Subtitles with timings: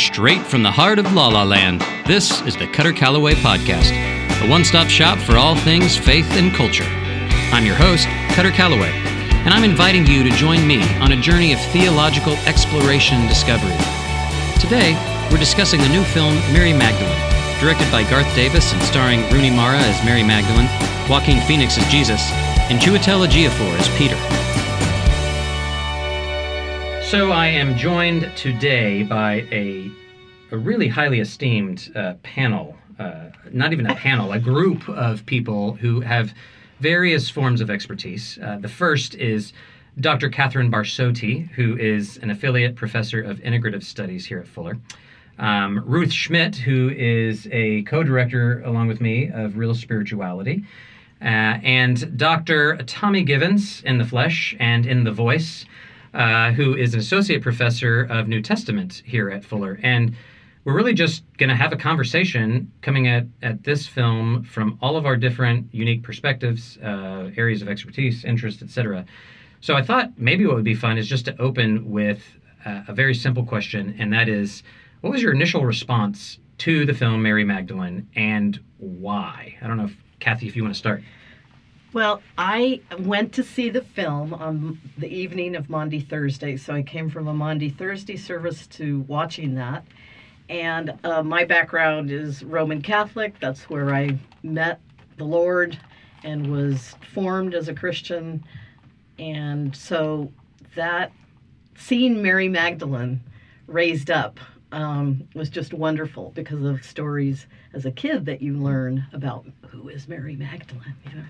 [0.00, 3.92] Straight from the heart of La La Land, this is the Cutter Calloway Podcast,
[4.40, 6.88] a one stop shop for all things faith and culture.
[7.52, 8.88] I'm your host, Cutter Calloway,
[9.44, 13.76] and I'm inviting you to join me on a journey of theological exploration and discovery.
[14.58, 14.96] Today,
[15.30, 19.80] we're discussing the new film Mary Magdalene, directed by Garth Davis and starring Rooney Mara
[19.80, 20.70] as Mary Magdalene,
[21.10, 22.32] Joaquin Phoenix as Jesus,
[22.72, 24.16] and Chiwetel Ejiofor as Peter.
[27.10, 29.90] So I am joined today by a,
[30.52, 35.72] a really highly esteemed uh, panel, uh, not even a panel, a group of people
[35.72, 36.32] who have
[36.78, 38.38] various forms of expertise.
[38.40, 39.52] Uh, the first is
[39.98, 40.28] Dr.
[40.28, 44.78] Catherine Barsotti, who is an affiliate professor of integrative studies here at Fuller.
[45.40, 50.62] Um, Ruth Schmidt, who is a co director along with me of Real Spirituality.
[51.20, 52.76] Uh, and Dr.
[52.86, 55.66] Tommy Givens in the flesh and in the voice
[56.14, 59.78] uh, who is an associate professor of New Testament here at Fuller.
[59.82, 60.16] And
[60.64, 64.96] we're really just going to have a conversation coming at, at this film from all
[64.96, 69.06] of our different unique perspectives, uh, areas of expertise, interest, etc.
[69.60, 72.22] So I thought maybe what would be fun is just to open with
[72.64, 74.62] uh, a very simple question, and that is,
[75.00, 79.56] what was your initial response to the film Mary Magdalene, and why?
[79.62, 81.02] I don't know, if, Kathy, if you want to start.
[81.92, 86.56] Well, I went to see the film on the evening of Maundy Thursday.
[86.56, 89.84] So I came from a Maundy Thursday service to watching that.
[90.48, 93.40] And uh, my background is Roman Catholic.
[93.40, 94.80] That's where I met
[95.16, 95.76] the Lord
[96.22, 98.44] and was formed as a Christian.
[99.18, 100.30] And so
[100.76, 101.10] that
[101.76, 103.20] seeing Mary Magdalene
[103.66, 104.38] raised up
[104.70, 109.88] um, was just wonderful because of stories as a kid that you learn about who
[109.88, 110.94] is Mary Magdalene.
[111.08, 111.24] You know?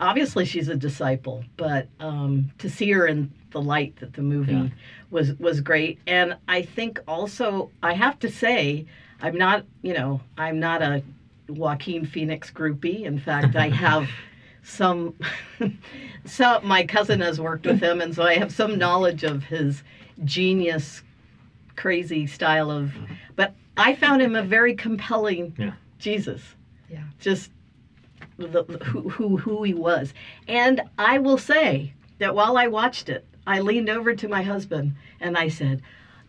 [0.00, 4.52] Obviously she's a disciple, but um, to see her in the light that the movie
[4.52, 4.68] yeah.
[5.10, 5.98] was was great.
[6.06, 8.86] And I think also I have to say
[9.20, 11.02] I'm not you know I'm not a
[11.48, 13.04] Joaquin Phoenix groupie.
[13.04, 14.08] In fact, I have
[14.62, 15.14] some.
[16.24, 19.82] so my cousin has worked with him, and so I have some knowledge of his
[20.24, 21.02] genius,
[21.76, 22.92] crazy style of.
[23.36, 25.72] But I found him a very compelling yeah.
[25.98, 26.42] Jesus.
[26.90, 27.04] Yeah.
[27.20, 27.50] Just
[28.38, 30.12] the, who, who, who he was.
[30.48, 34.94] And I will say that while I watched it, I leaned over to my husband
[35.20, 35.82] and I said,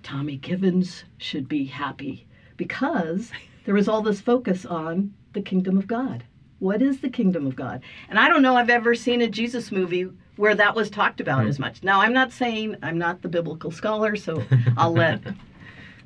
[0.04, 2.26] Tommy Givens should be happy
[2.56, 3.32] because
[3.66, 6.24] there was all this focus on the kingdom of God.
[6.60, 7.82] What is the kingdom of God?
[8.10, 11.44] And I don't know I've ever seen a Jesus movie where that was talked about
[11.44, 11.50] mm.
[11.50, 11.84] as much.
[11.84, 14.44] Now, I'm not saying I'm not the biblical scholar, so
[14.78, 15.22] I'll let.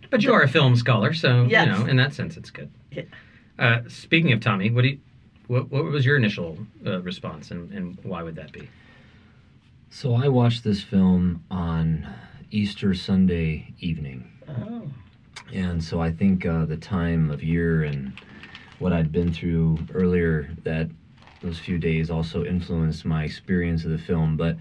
[0.10, 1.68] but you are a film scholar, so yes.
[1.68, 2.72] you know, in that sense, it's good.
[2.92, 3.04] Yeah.
[3.60, 5.00] Uh, speaking of Tommy, what do you,
[5.52, 8.70] what, what was your initial uh, response, and, and why would that be?
[9.90, 12.08] So I watched this film on
[12.52, 14.32] Easter Sunday evening.
[14.48, 14.90] Oh.
[15.54, 18.14] And so I think uh, the time of year and
[18.80, 20.90] what I'd been through earlier that
[21.42, 24.38] those few days also influenced my experience of the film.
[24.38, 24.56] But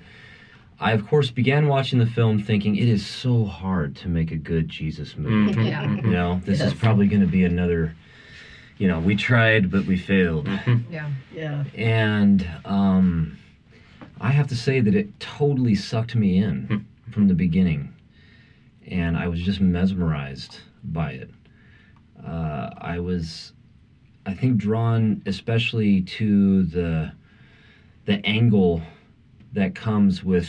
[0.80, 4.36] I, of course, began watching the film thinking it is so hard to make a
[4.36, 5.52] good Jesus movie.
[5.52, 5.62] Mm-hmm.
[5.62, 5.94] Yeah.
[5.94, 6.72] You know, this yes.
[6.72, 7.94] is probably going to be another
[8.80, 10.46] you know, we tried, but we failed.
[10.46, 10.90] Mm-hmm.
[10.90, 11.10] Yeah.
[11.34, 11.64] Yeah.
[11.74, 13.36] And um,
[14.22, 17.10] I have to say that it totally sucked me in hmm.
[17.12, 17.94] from the beginning.
[18.86, 21.30] And I was just mesmerized by it.
[22.26, 23.52] Uh, I was,
[24.24, 27.12] I think, drawn especially to the
[28.06, 28.80] the angle
[29.52, 30.48] that comes with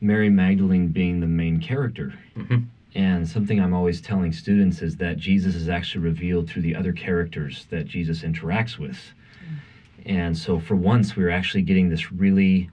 [0.00, 2.14] Mary Magdalene being the main character.
[2.36, 2.58] Mm-hmm.
[2.94, 6.92] And something I'm always telling students is that Jesus is actually revealed through the other
[6.92, 8.96] characters that Jesus interacts with.
[8.96, 9.56] Mm.
[10.04, 12.70] And so for once, we are actually getting this really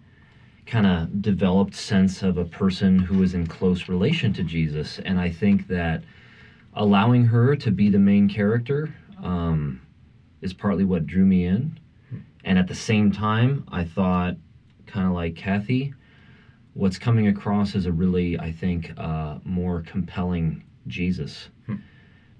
[0.66, 5.00] kind of developed sense of a person who is in close relation to Jesus.
[5.00, 6.04] And I think that
[6.74, 8.94] allowing her to be the main character
[9.24, 9.82] um,
[10.42, 11.80] is partly what drew me in.
[12.10, 12.18] Hmm.
[12.44, 14.36] And at the same time, I thought,
[14.86, 15.94] kind of like Kathy,
[16.80, 21.76] what's coming across is a really, I think, uh, more compelling Jesus hmm.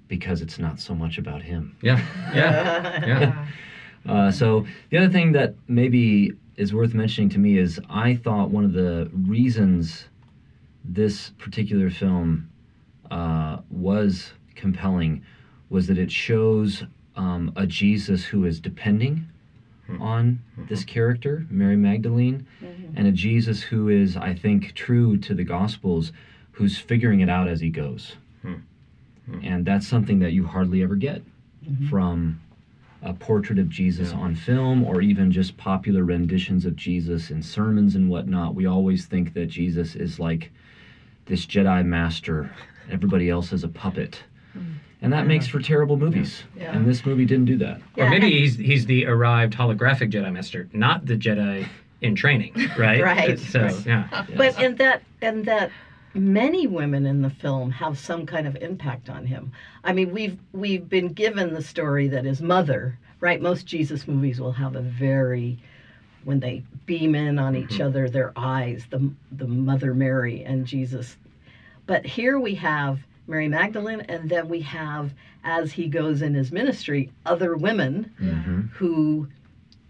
[0.08, 1.76] because it's not so much about him.
[1.82, 1.98] Yeah,
[2.34, 4.10] yeah, yeah.
[4.10, 8.50] uh, so the other thing that maybe is worth mentioning to me is I thought
[8.50, 10.06] one of the reasons
[10.84, 12.50] this particular film
[13.10, 15.22] uh, was compelling
[15.68, 16.84] was that it shows
[17.14, 19.29] um, a Jesus who is depending
[19.90, 20.02] mm-hmm.
[20.02, 22.96] on this character, Mary Magdalene, mm-hmm.
[22.96, 26.12] and a Jesus who is, I think, true to the Gospels,
[26.52, 28.16] who's figuring it out as he goes.
[29.30, 29.44] Mm-hmm.
[29.44, 31.22] And that's something that you hardly ever get
[31.64, 31.88] mm-hmm.
[31.88, 32.40] from
[33.02, 34.18] a portrait of Jesus yeah.
[34.18, 38.54] on film or even just popular renditions of Jesus in sermons and whatnot.
[38.54, 40.50] We always think that Jesus is like
[41.26, 42.50] this Jedi master,
[42.90, 44.22] everybody else is a puppet.
[45.02, 46.42] And that makes for terrible movies.
[46.56, 46.74] Yeah.
[46.74, 47.80] And this movie didn't do that.
[47.96, 51.66] Or maybe he's he's the arrived holographic Jedi Master, not the Jedi
[52.00, 53.02] in training, right?
[53.02, 54.26] Right, So yeah.
[54.36, 55.70] But and that and that
[56.14, 59.52] many women in the film have some kind of impact on him.
[59.84, 63.40] I mean, we've we've been given the story that his mother, right?
[63.40, 65.58] Most Jesus movies will have a very
[66.24, 67.84] when they beam in on each mm-hmm.
[67.84, 71.16] other, their eyes, the the Mother Mary and Jesus.
[71.86, 73.00] But here we have
[73.30, 78.70] Mary Magdalene, and then we have, as he goes in his ministry, other women Mhm.
[78.72, 79.28] who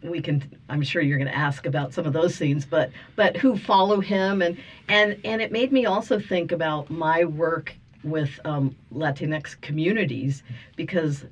[0.03, 3.37] we can i'm sure you're going to ask about some of those scenes but but
[3.37, 4.57] who follow him and
[4.89, 10.43] and and it made me also think about my work with um, latinx communities
[10.75, 11.27] because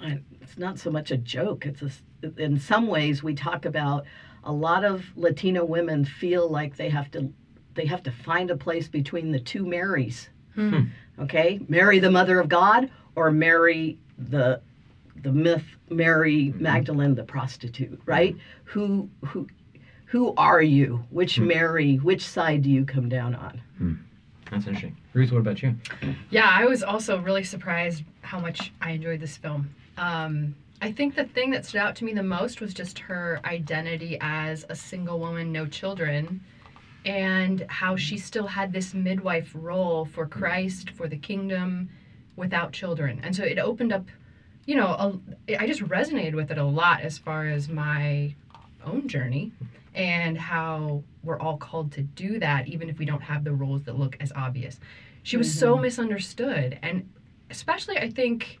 [0.00, 4.06] I, it's not so much a joke it's a, in some ways we talk about
[4.44, 7.30] a lot of latino women feel like they have to
[7.74, 10.80] they have to find a place between the two marys Hmm.
[11.18, 11.60] okay?
[11.68, 14.60] Mary the mother of god or mary the
[15.22, 18.36] the myth mary magdalene the prostitute right?
[18.64, 19.48] Who who
[20.06, 21.04] who are you?
[21.10, 23.60] Which mary which side do you come down on?
[24.50, 24.98] That's interesting.
[25.14, 25.74] Ruth, what about you?
[26.28, 29.74] Yeah, I was also really surprised how much I enjoyed this film.
[29.96, 33.40] Um, I think the thing that stood out to me the most was just her
[33.46, 36.42] identity as a single woman, no children,
[37.04, 41.88] and how she still had this midwife role for Christ, for the kingdom,
[42.36, 43.20] without children.
[43.22, 44.06] And so it opened up,
[44.66, 48.34] you know, a, I just resonated with it a lot as far as my
[48.84, 49.52] own journey
[49.94, 53.82] and how we're all called to do that, even if we don't have the roles
[53.84, 54.80] that look as obvious.
[55.22, 55.82] She was so mm-hmm.
[55.82, 56.78] misunderstood.
[56.82, 57.08] And
[57.50, 58.58] especially, I think,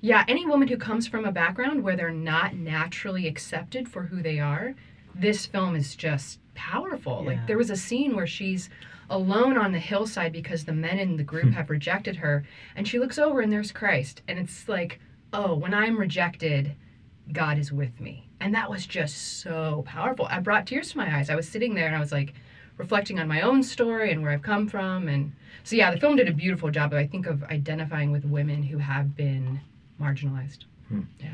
[0.00, 4.22] yeah, any woman who comes from a background where they're not naturally accepted for who
[4.22, 4.74] they are,
[5.18, 7.20] this film is just powerful.
[7.22, 7.30] Yeah.
[7.30, 8.70] Like, there was a scene where she's
[9.10, 12.44] alone on the hillside because the men in the group have rejected her.
[12.74, 14.22] And she looks over and there's Christ.
[14.28, 15.00] And it's like,
[15.32, 16.74] oh, when I'm rejected,
[17.32, 18.28] God is with me.
[18.40, 20.26] And that was just so powerful.
[20.30, 21.30] I brought tears to my eyes.
[21.30, 22.34] I was sitting there and I was like
[22.76, 25.08] reflecting on my own story and where I've come from.
[25.08, 25.32] And
[25.64, 28.78] so, yeah, the film did a beautiful job, I think, of identifying with women who
[28.78, 29.60] have been
[30.00, 30.64] marginalized.
[31.20, 31.30] Yeah,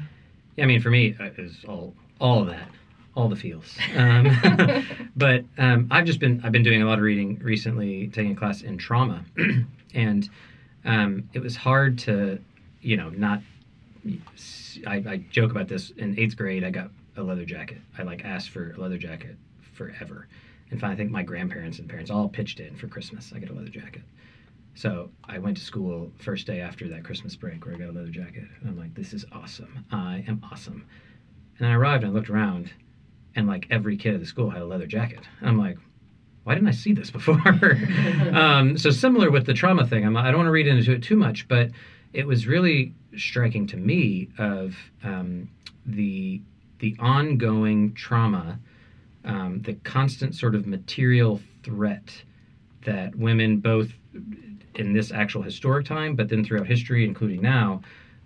[0.57, 2.69] Yeah, I mean, for me, uh, it's all all of that,
[3.15, 3.77] all the feels.
[3.97, 4.85] Um,
[5.17, 8.37] but um, I've just been I've been doing a lot of reading recently, taking a
[8.37, 9.25] class in trauma,
[9.95, 10.29] and
[10.85, 12.39] um, it was hard to,
[12.81, 13.41] you know, not.
[14.87, 15.91] I, I joke about this.
[15.91, 17.79] In eighth grade, I got a leather jacket.
[17.99, 19.37] I like asked for a leather jacket
[19.75, 20.27] forever,
[20.71, 23.33] and finally, I think my grandparents and parents all pitched in for Christmas.
[23.35, 24.03] I get a leather jacket.
[24.75, 27.93] So I went to school first day after that Christmas break where I got a
[27.93, 28.45] leather jacket.
[28.67, 29.85] I'm like, this is awesome.
[29.93, 30.87] I am awesome.
[31.59, 32.73] And I arrived and I looked around
[33.37, 35.21] and like every kid at the school had a leather jacket.
[35.41, 35.79] And I'm like,
[36.45, 37.41] why didn't I see this before?
[38.33, 40.05] um, so similar with the trauma thing.
[40.05, 41.71] I'm, I don't want to read into it too much, but
[42.13, 45.49] it was really striking to me of um,
[45.87, 46.41] the
[46.81, 48.59] the ongoing trauma,
[49.25, 52.25] um, the constant sort of material threat
[52.85, 53.93] that women both
[54.75, 57.81] in this actual historic time, but then throughout history, including now,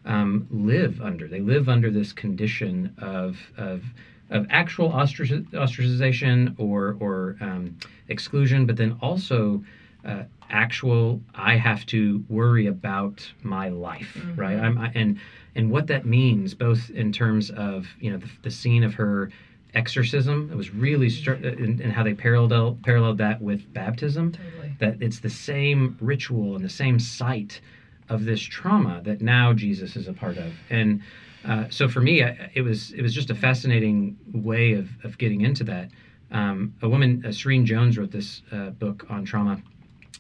[0.07, 1.29] um, live under.
[1.29, 3.85] They live under this condition of of
[4.31, 7.77] of actual ostraci- ostracization or or um,
[8.09, 9.63] exclusion, but then also
[10.05, 11.21] uh, actual.
[11.35, 14.59] I have to worry about my life, right?
[14.59, 15.19] I'm I, and
[15.55, 19.31] and what that means, both in terms of you know the, the scene of her
[19.75, 20.49] exorcism.
[20.51, 24.75] It was really str- and, and how they paralleled paralleled that with baptism Totally.
[24.79, 27.61] that it's the same ritual and the same site
[28.09, 30.53] of this trauma that now Jesus is a part of.
[30.71, 31.03] And
[31.47, 35.19] uh, so for me, I, it was it was just a fascinating way of, of
[35.19, 35.91] getting into that.
[36.31, 39.63] Um, a woman, uh, Serene Jones, wrote this uh, book on trauma,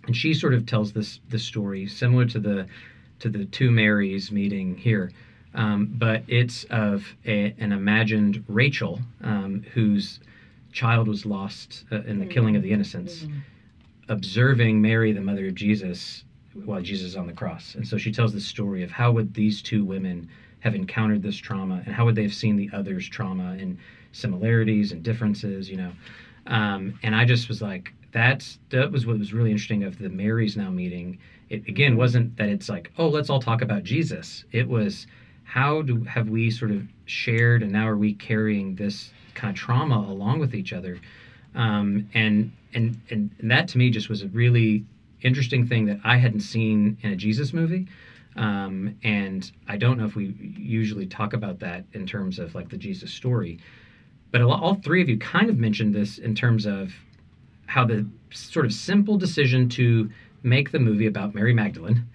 [0.06, 2.66] and she sort of tells this this story similar to the
[3.20, 5.10] to the two Marys meeting here.
[5.54, 10.20] Um, but it's of a, an imagined Rachel um, whose
[10.70, 13.24] child was lost uh, in the killing of the innocents
[14.08, 16.24] observing Mary, the mother of Jesus,
[16.64, 17.74] while Jesus is on the cross.
[17.74, 20.28] And so she tells the story of how would these two women
[20.60, 23.78] have encountered this trauma and how would they have seen the other's trauma and
[24.12, 25.92] similarities and differences, you know.
[26.46, 30.08] Um, and I just was like, that's that was what was really interesting of the
[30.08, 31.18] Marys now meeting.
[31.50, 34.44] It again wasn't that it's like, oh, let's all talk about Jesus.
[34.52, 35.06] It was
[35.44, 39.56] how do have we sort of shared and now are we carrying this kind of
[39.56, 40.98] trauma along with each other?
[41.56, 44.84] um, and, and and and that to me just was a really
[45.22, 47.86] interesting thing that I hadn't seen in a Jesus movie.
[48.36, 52.68] Um, and I don't know if we usually talk about that in terms of like
[52.68, 53.58] the Jesus story,
[54.30, 56.92] but a lot, all three of you kind of mentioned this in terms of
[57.66, 60.10] how the sort of simple decision to
[60.42, 62.06] make the movie about Mary Magdalene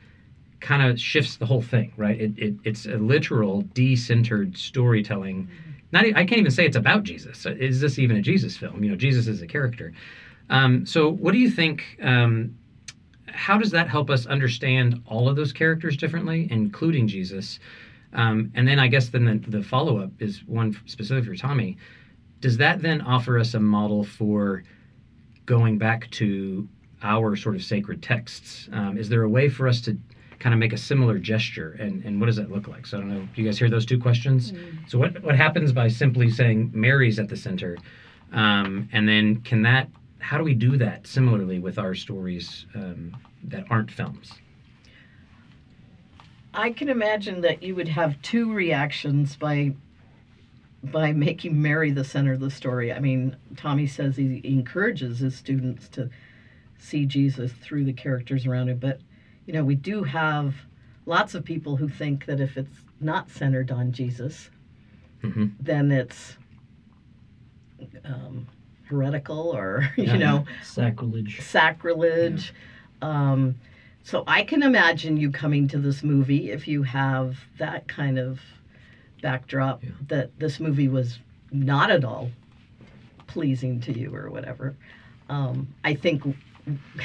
[0.59, 2.19] kind of shifts the whole thing, right?
[2.21, 5.49] It, it it's a literal de-centered storytelling.
[5.91, 7.45] Not e- I can't even say it's about Jesus.
[7.45, 8.83] Is this even a Jesus film?
[8.83, 9.91] You know, Jesus is a character.
[10.49, 11.97] Um, so, what do you think?
[12.01, 12.55] Um,
[13.31, 17.59] how does that help us understand all of those characters differently, including Jesus?
[18.13, 21.77] Um, and then I guess then the, the follow up is one specific for Tommy.
[22.41, 24.63] Does that then offer us a model for
[25.45, 26.67] going back to
[27.03, 28.69] our sort of sacred texts?
[28.73, 29.97] Um, is there a way for us to
[30.39, 32.87] kind of make a similar gesture, and, and what does that look like?
[32.87, 33.27] So I don't know.
[33.35, 34.53] Do you guys hear those two questions?
[34.87, 37.77] So what what happens by simply saying Mary's at the center,
[38.33, 39.87] um, and then can that?
[40.21, 44.31] How do we do that similarly with our stories um, that aren't films?
[46.53, 49.73] I can imagine that you would have two reactions by
[50.83, 52.91] by making Mary the center of the story.
[52.91, 56.09] I mean, Tommy says he encourages his students to
[56.79, 58.99] see Jesus through the characters around him, but
[59.45, 60.55] you know, we do have
[61.05, 64.49] lots of people who think that if it's not centered on Jesus,
[65.21, 66.37] hmm then it's
[68.03, 68.47] um,
[68.91, 70.13] heretical or Yeah.
[70.13, 71.41] you know Sacrilege.
[71.41, 72.53] sacrilege.
[73.01, 73.55] Um,
[74.03, 78.39] so I can imagine you coming to this movie if you have that kind of
[79.21, 79.89] backdrop Yeah.
[80.07, 81.19] that this movie was
[81.51, 82.29] not at all
[83.27, 84.75] pleasing to you or whatever.
[85.29, 86.23] Um, I think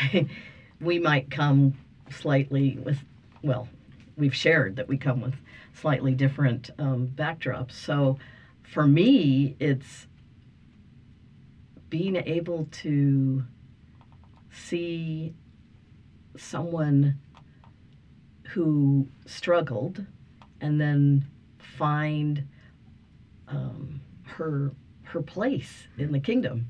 [0.81, 1.75] we might come
[2.11, 2.99] slightly with,
[3.43, 3.69] well,
[4.17, 5.35] we've shared that we come with
[5.75, 7.73] slightly different um, backdrops.
[7.73, 8.19] So
[8.63, 10.07] for me, it's
[11.97, 13.43] being able to
[14.51, 15.33] see
[16.37, 17.19] someone
[18.49, 20.05] who struggled
[20.61, 21.25] and then
[21.59, 22.47] find
[23.49, 24.73] um, her
[25.05, 26.69] her place in the kingdom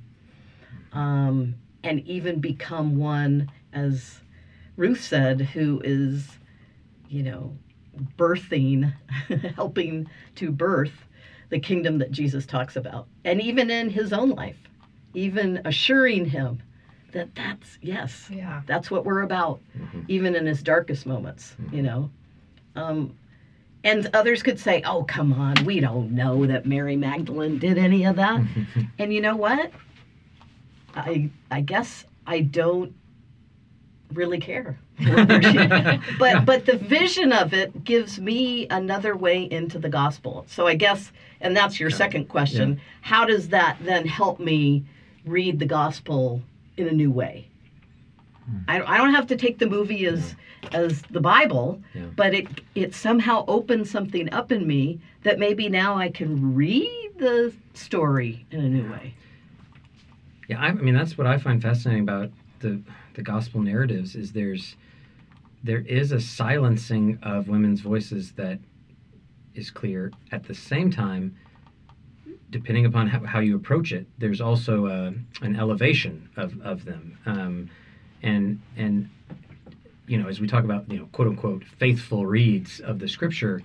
[0.92, 4.21] um, and even become one as
[4.76, 6.38] ruth said who is
[7.09, 7.59] you know
[8.16, 8.92] birthing
[9.56, 11.04] helping to birth
[11.49, 14.68] the kingdom that jesus talks about and even in his own life
[15.20, 16.58] even assuring him
[17.12, 18.61] that that's yes Yeah.
[18.66, 20.04] that's what we're about Mhm.
[20.08, 22.11] even in his darkest moments you know?
[22.76, 23.14] Um,
[23.82, 28.04] and others could say oh come on we don't know that mary magdalene did any
[28.04, 28.40] of that.
[28.99, 29.70] And you know what?
[30.94, 32.92] I i guess i don't
[34.12, 34.78] really care.
[34.99, 40.44] Whether she- but but the vision of it gives me another way into the gospel.
[40.49, 44.85] So i guess and that's your second question how does that then help me
[45.26, 46.40] read the gospel
[46.76, 47.49] in a new way
[48.49, 48.59] hmm.
[48.68, 50.35] I, I don't have to take the movie as
[50.73, 52.06] as the bible Yeah.
[52.16, 57.12] but it it somehow opens something up in me that maybe now i can read
[57.18, 59.14] the story in a new way
[60.49, 62.30] Yeah, I, I mean that's what I find fascinating about
[62.61, 62.80] the
[63.14, 64.76] the gospel narratives is there's
[65.64, 68.59] there is a silencing of women's voices that
[69.54, 70.12] is clear.
[70.30, 71.35] At the same time,
[72.50, 77.19] depending upon how, how you approach it, there's also a, an elevation of, of them.
[77.26, 77.71] Um,
[78.23, 79.11] and and
[80.07, 83.62] you know, as we talk about you know quote unquote faithful reads of the scripture,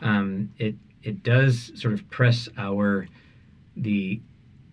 [0.00, 3.08] um, it it does sort of press our
[3.76, 4.20] the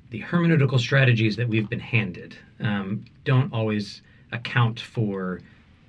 [0.10, 5.42] the hermeneutical strategies that we've been handed um, don't always account for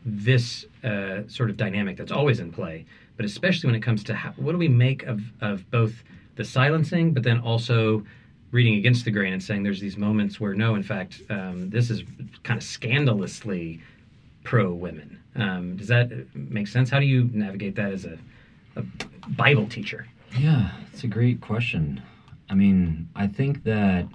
[0.04, 2.84] this uh, sort of dynamic that's always in play,
[3.16, 6.04] but especially when it comes to how, what do we make of, of both
[6.36, 8.04] the silencing, but then also
[8.52, 11.90] reading against the grain and saying there's these moments where no, in fact, um, this
[11.90, 12.04] is
[12.42, 13.80] kind of scandalously
[14.44, 15.18] pro women.
[15.34, 16.88] Um, does that make sense?
[16.88, 18.18] How do you navigate that as a,
[18.76, 18.84] a
[19.30, 20.06] Bible teacher?
[20.38, 22.00] Yeah, it's a great question.
[22.48, 24.06] I mean, I think that,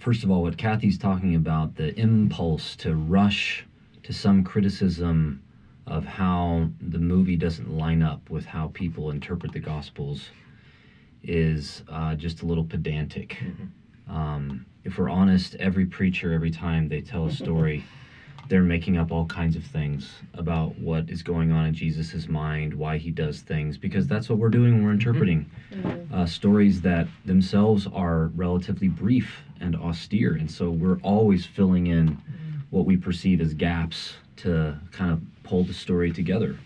[0.00, 3.66] first of all, what Kathy's talking about, the impulse to rush
[4.04, 5.42] to some criticism
[5.86, 10.30] of how the movie doesn't line up with how people interpret the Gospels,
[11.24, 13.36] is uh, just a little pedantic.
[14.08, 17.84] Um, if we're honest, every preacher, every time they tell a story,
[18.48, 22.74] they're making up all kinds of things about what is going on in Jesus' mind,
[22.74, 25.50] why he does things, because that's what we're doing when we're interpreting
[26.12, 30.34] uh, stories that themselves are relatively brief and austere.
[30.34, 32.20] And so we're always filling in
[32.68, 36.58] what we perceive as gaps to kind of pull the story together.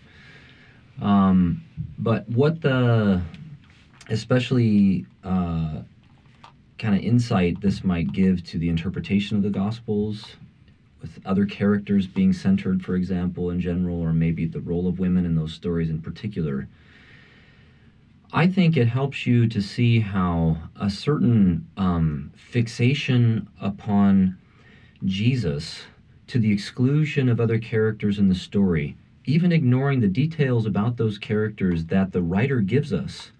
[1.01, 1.63] Um,
[1.97, 3.21] but what the,
[4.09, 5.81] especially uh,
[6.77, 10.35] kind of insight this might give to the interpretation of the Gospels,
[11.01, 15.25] with other characters being centered, for example, in general, or maybe the role of women
[15.25, 16.67] in those stories in particular.
[18.31, 24.37] I think it helps you to see how a certain um, fixation upon
[25.05, 25.83] Jesus
[26.27, 28.97] to the exclusion of other characters in the story
[29.29, 33.31] even ignoring the details about those characters that the writer gives us,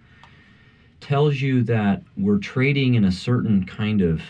[1.09, 4.21] tells you that we're trading in a certain kind of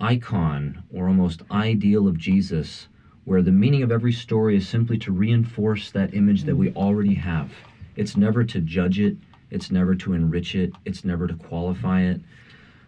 [0.00, 2.88] icon or almost ideal of Jesus,
[3.26, 7.12] where the meaning of every story is simply to reinforce that image that we already
[7.12, 7.52] have.
[7.96, 9.18] It's never to judge it,
[9.50, 12.22] it's never to enrich it, it's never to qualify it.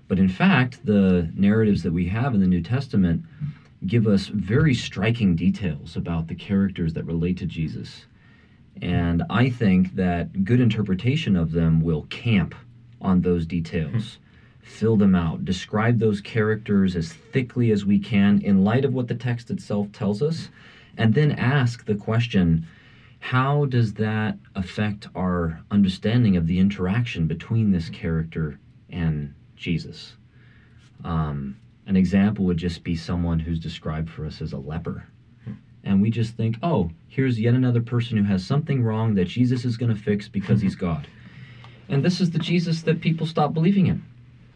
[0.08, 3.22] But in fact, the narratives that we have in the New Testament
[3.86, 8.06] give us very striking details about the characters that relate to Jesus.
[8.80, 12.54] And I think that good interpretation of them will camp
[13.00, 14.18] on those details,
[14.60, 19.08] fill them out, describe those characters as thickly as we can in light of what
[19.08, 20.48] the text itself tells us,
[20.96, 22.66] and then ask the question
[23.18, 28.58] how does that affect our understanding of the interaction between this character
[28.90, 30.16] and Jesus?
[31.02, 35.06] Um, an example would just be someone who's described for us as a leper.
[35.82, 39.64] And we just think, oh, here's yet another person who has something wrong that Jesus
[39.64, 41.06] is going to fix because he's God.
[41.88, 44.04] And this is the Jesus that people stop believing in,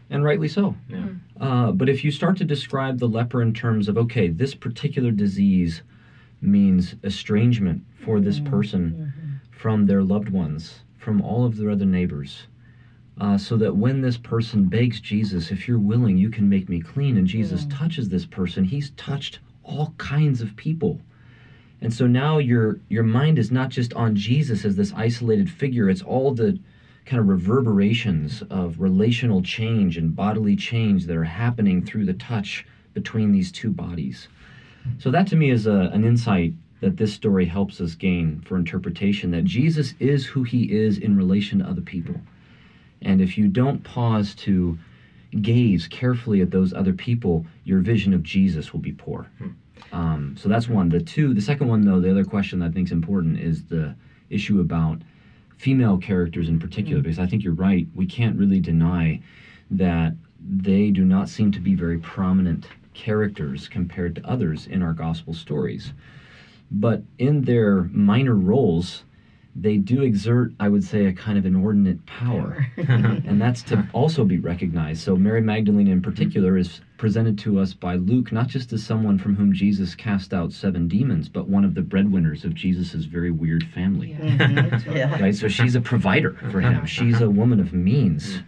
[0.09, 0.75] and rightly so.
[0.89, 1.07] Yeah.
[1.39, 5.11] Uh, but if you start to describe the leper in terms of, okay, this particular
[5.11, 5.81] disease
[6.41, 9.13] means estrangement for this person
[9.51, 12.47] from their loved ones, from all of their other neighbors,
[13.19, 16.81] uh, so that when this person begs Jesus, if you're willing, you can make me
[16.81, 20.99] clean, and Jesus touches this person, he's touched all kinds of people.
[21.81, 25.89] And so now your your mind is not just on Jesus as this isolated figure,
[25.89, 26.59] it's all the
[27.05, 32.65] kind of reverberations of relational change and bodily change that are happening through the touch
[32.93, 34.27] between these two bodies.
[34.99, 38.57] So that to me is a, an insight that this story helps us gain for
[38.57, 42.15] interpretation that Jesus is who he is in relation to other people.
[43.01, 44.77] And if you don't pause to
[45.41, 49.27] gaze carefully at those other people, your vision of Jesus will be poor.
[49.91, 50.89] Um, so that's one.
[50.89, 53.65] The two, the second one though, the other question that I think is important is
[53.65, 53.95] the
[54.29, 55.01] issue about
[55.57, 57.03] female characters in particular, mm.
[57.03, 57.87] because I think you're right.
[57.95, 59.21] We can't really deny
[59.71, 64.93] that they do not seem to be very prominent characters compared to others in our
[64.93, 65.93] gospel stories.
[66.71, 69.03] But in their minor roles,
[69.55, 72.65] they do exert, I would say, a kind of inordinate power.
[72.77, 75.03] and that's to also be recognized.
[75.03, 79.17] So, Mary Magdalene in particular is presented to us by Luke not just as someone
[79.17, 83.31] from whom Jesus cast out seven demons, but one of the breadwinners of Jesus' very
[83.31, 84.15] weird family.
[84.19, 85.17] Mhm, yeah.
[85.21, 85.35] Right?
[85.35, 88.39] So, she's a provider for him, she's a woman of means.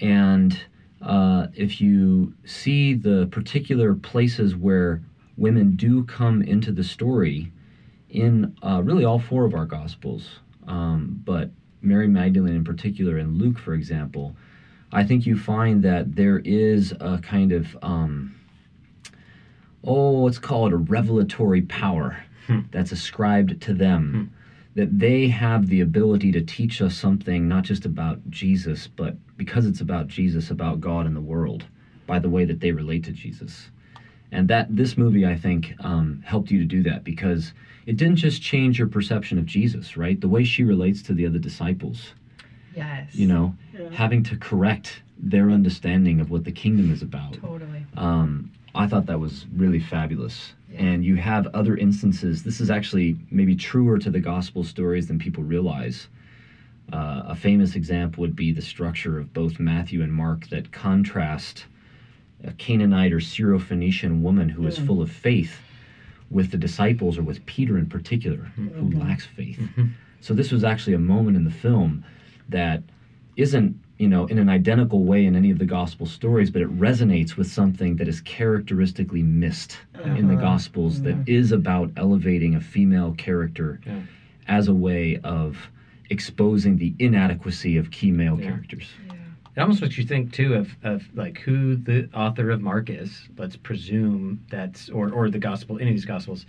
[0.00, 0.58] And
[1.00, 5.02] uh, if you see the particular places where
[5.36, 7.52] women do come into the story,
[8.10, 11.50] in uh, really all four of our gospels, um, but
[11.82, 14.36] Mary Magdalene in particular, and Luke, for example,
[14.92, 18.34] I think you find that there is a kind of, um,
[19.84, 22.60] oh, let's call it a revelatory power Hmm.
[22.70, 24.30] that's ascribed to them.
[24.76, 29.66] That they have the ability to teach us something not just about Jesus, but because
[29.66, 31.64] it's about Jesus, about God and the world,
[32.06, 33.70] by the way that they relate to Jesus.
[34.32, 37.52] And that this movie, I think, um, helped you to do that because
[37.86, 40.20] it didn't just change your perception of Jesus, right?
[40.20, 42.12] The way she relates to the other disciples,
[42.74, 43.14] Yes.
[43.14, 43.90] you know, Yeah.
[43.92, 47.34] having to correct their understanding of what the kingdom is about.
[47.34, 47.86] Totally.
[47.96, 50.52] Um, I thought that was really fabulous.
[50.70, 50.82] Yeah.
[50.82, 52.42] And you have other instances.
[52.42, 56.08] This is actually maybe truer to the gospel stories than people realize.
[56.92, 61.66] Uh, a famous example would be the structure of both Matthew and Mark that contrast
[62.44, 64.86] a Canaanite or Syrophoenician woman who is Mm.
[64.86, 65.60] full of faith
[66.30, 68.98] with the disciples, or with Peter in particular, who Mhm.
[68.98, 69.58] lacks faith.
[69.76, 69.90] Mhm.
[70.20, 72.04] So this was actually a moment in the film
[72.48, 72.82] that
[73.36, 76.78] isn't, you know, in an identical way in any of the gospel stories, but it
[76.80, 80.42] resonates with something that is characteristically missed in the Uh-huh.
[80.42, 84.00] gospels that is about elevating a female character Yeah.
[84.48, 85.70] as a way of
[86.10, 88.46] exposing the inadequacy of key male Yeah.
[88.50, 88.92] characters.
[89.56, 93.26] It almost makes you think too of, of like who the author of Mark is.
[93.38, 96.44] Let's presume that's or or the gospel any of these gospels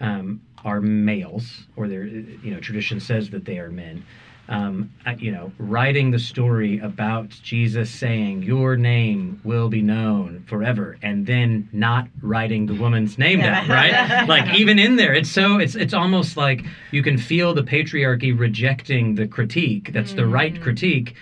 [0.00, 4.04] um, are males, or they're you know tradition says that they are men.
[4.48, 10.96] Um, you know, writing the story about Jesus saying your name will be known forever,
[11.02, 14.26] and then not writing the woman's name down, right?
[14.26, 18.36] like even in there, it's so it's it's almost like you can feel the patriarchy
[18.36, 19.92] rejecting the critique.
[19.92, 21.14] That's the right critique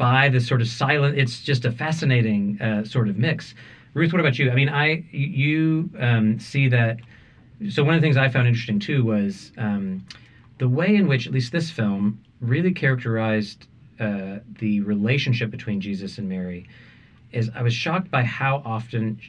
[0.00, 1.18] by the sort of silent.
[1.18, 3.54] It's just a fascinating uh, sort of mix.
[3.92, 4.50] Ruth, what about you?
[4.50, 7.00] I mean, I you um, see that.
[7.68, 10.02] So one of the things I found interesting too was um,
[10.56, 13.66] the way in which at least this film really characterized
[14.00, 16.66] uh, the relationship between Jesus and Mary.
[17.32, 19.20] Is I was shocked by how often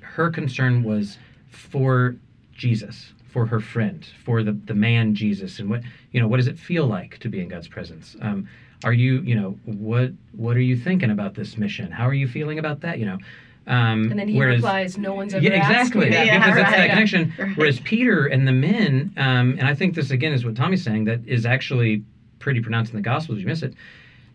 [0.00, 1.18] her concern was
[1.50, 2.16] for
[2.52, 6.48] Jesus, for her friend, for the, the man Jesus, and what you know, what does
[6.48, 8.16] it feel like to be in God's presence?
[8.20, 8.48] Um,
[8.84, 11.90] are you, you know, what what are you thinking about this mission?
[11.90, 12.98] How are you feeling about that?
[12.98, 13.18] You know,
[13.66, 16.10] um, And then he whereas, replies, "No one's ever yeah, exactly.
[16.10, 16.76] that." Yeah, because it's right.
[16.76, 16.94] that Yeah.
[16.94, 17.32] connection.
[17.38, 17.56] Right.
[17.56, 21.04] Whereas Peter and the men, um, and I think this again is what Tommy's saying,
[21.04, 22.02] that is actually
[22.38, 23.38] pretty pronounced in the Gospels.
[23.40, 23.74] You miss it.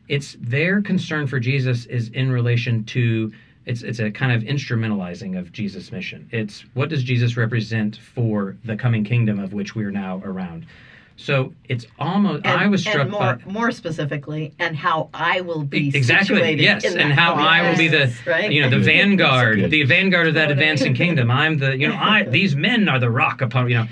[0.08, 3.32] It's their concern for Jesus is in relation to
[3.68, 6.28] it's it's a kind of instrumentalizing of Jesus' mission.
[6.32, 10.66] It's what does Jesus represent for the coming kingdom of which we are now around.
[11.22, 15.42] So it's almost And, I was struck and more, by more specifically, and how I
[15.42, 18.52] will be exactly situated yes in and that how i will be the right?
[18.52, 21.30] you know the vanguard the vanguard of that advancing kingdom.
[21.30, 23.88] I'm the you know i these men are the rock upon you know.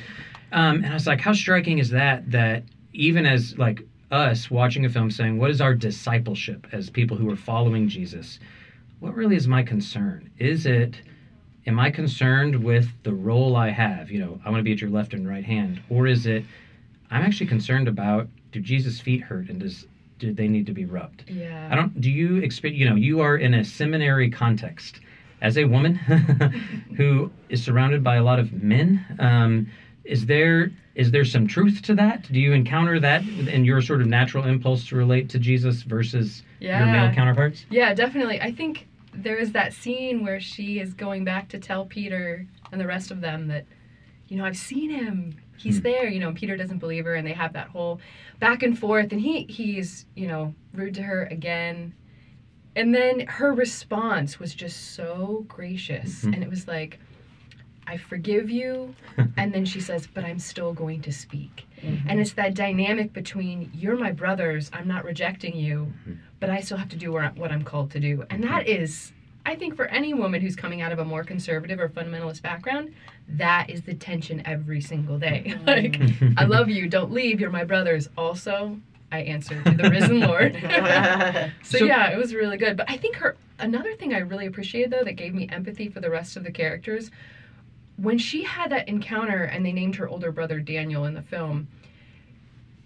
[0.52, 2.64] Um, and i was like how striking is that that
[2.94, 7.30] even as like us watching a film saying what is our discipleship as people who
[7.30, 8.40] are following jesus?
[9.02, 10.32] What really is my concern?
[10.40, 10.96] Is it
[11.68, 14.10] am i concerned with the role i have?
[14.10, 15.80] You know i want to be at your left and right hand.
[15.92, 16.44] Or is it
[17.12, 19.88] i'm actually concerned about do jesus feet hurt and does
[20.20, 21.70] do they need to be rubbed Yeah.
[21.72, 22.02] I don't.
[22.02, 22.76] Do you expect?
[22.76, 25.00] You know, you are in a seminary context
[25.42, 25.96] as a woman
[26.98, 29.06] who is surrounded by a lot of men.
[29.20, 29.68] Um,
[30.04, 32.30] is there is there some truth to that?
[32.30, 36.44] Do you encounter that in your sort of natural impulse to relate to Jesus versus
[36.82, 37.66] your male counterparts?
[37.70, 38.42] Yeah, definitely.
[38.42, 42.82] I think there is that scene where she is going back to tell Peter and
[42.82, 43.66] the rest of them that,
[44.28, 45.38] you know, I've seen him.
[45.60, 45.84] He's Hmm.
[45.84, 46.08] there.
[46.10, 48.00] You know, Peter doesn't believe her, and they have that whole
[48.40, 49.12] back and forth.
[49.12, 51.94] And he he's you know rude to her again,
[52.76, 56.34] and then her response was just so gracious, Mhm.
[56.36, 57.00] and it was like,
[57.88, 58.94] I forgive you,
[59.38, 61.66] and then she says, but I'm still going to speak.
[61.84, 62.02] Mhm.
[62.08, 65.92] And it's that dynamic between you're my brothers, I'm not rejecting you,
[66.40, 68.24] but I still have to do what I'm called to do.
[68.30, 69.12] And that is,
[69.46, 72.94] I think, for any woman who's coming out of a more conservative or fundamentalist background,
[73.30, 75.56] that is the tension every single day.
[75.66, 76.00] like,
[76.38, 78.10] I love you, don't leave, you're my brothers.
[78.18, 78.78] Also,
[79.12, 80.54] I answer to the risen Lord.
[81.64, 82.78] so, So- yeah, it was really good.
[82.78, 86.00] But I think her another thing I really appreciated though that gave me empathy for
[86.00, 87.12] the rest of the characters
[87.98, 91.68] when she had that encounter and they named her older brother Daniel in the film,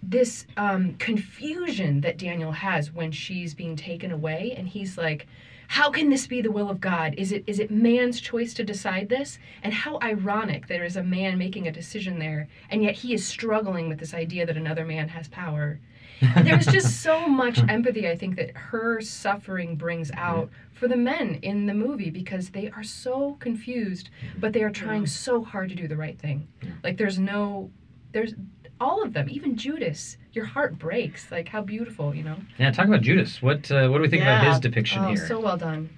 [0.02, 5.28] this um, confusion that Daniel has when she's being taken away, and he's like,
[5.74, 7.16] "How can this be the will of God?
[7.18, 9.40] Is it is it man's choice to decide this?
[9.64, 13.26] And how ironic there is a man making a decision there, and yet he is
[13.26, 15.80] struggling with this idea that another man has power."
[16.44, 21.40] There's just so much empathy I think that her suffering brings out for the men
[21.42, 25.76] in the movie because they are so confused but they are trying so hard to
[25.76, 26.48] do the right thing.
[26.84, 27.72] Like there's no
[28.12, 28.36] there's
[28.80, 30.18] all of them, even Judas.
[30.34, 31.32] Your heart breaks.
[31.32, 32.38] Like how beautiful, you know.
[32.58, 33.42] Yeah, talk about Judas.
[33.42, 35.12] What uh, what do we think about his depiction here?
[35.12, 35.28] oh, here?
[35.28, 35.90] so well done.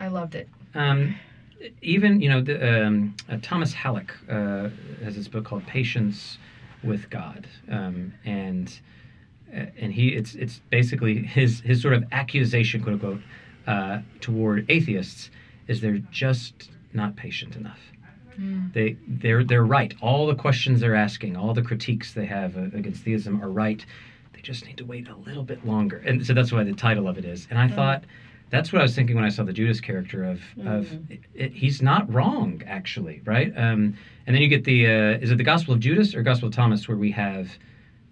[0.00, 0.48] I loved it.
[0.74, 1.16] Um,
[1.82, 4.70] even you know, the, um, uh, Thomas Halík uh,
[5.04, 6.38] has this book called Patience
[6.82, 8.80] with God, um, and
[9.54, 13.20] uh, and he it's it's basically his his sort of accusation, quote unquote,
[13.66, 15.30] uh, toward atheists
[15.68, 17.78] is they're just not patient enough.
[18.72, 19.94] They they're they're right.
[20.00, 23.84] All the questions they're asking, all the critiques they have uh, against theism are right.
[24.32, 27.08] They just need to wait a little bit longer, and so that's why the title
[27.08, 27.46] of it is.
[27.50, 28.04] And I thought
[28.50, 31.52] that's what I was thinking when I saw the Judas character of of it, it,
[31.52, 33.52] he's not wrong actually, right?
[33.56, 36.48] Um, and then you get the uh, is it the Gospel of Judas or Gospel
[36.48, 37.58] of Thomas where we have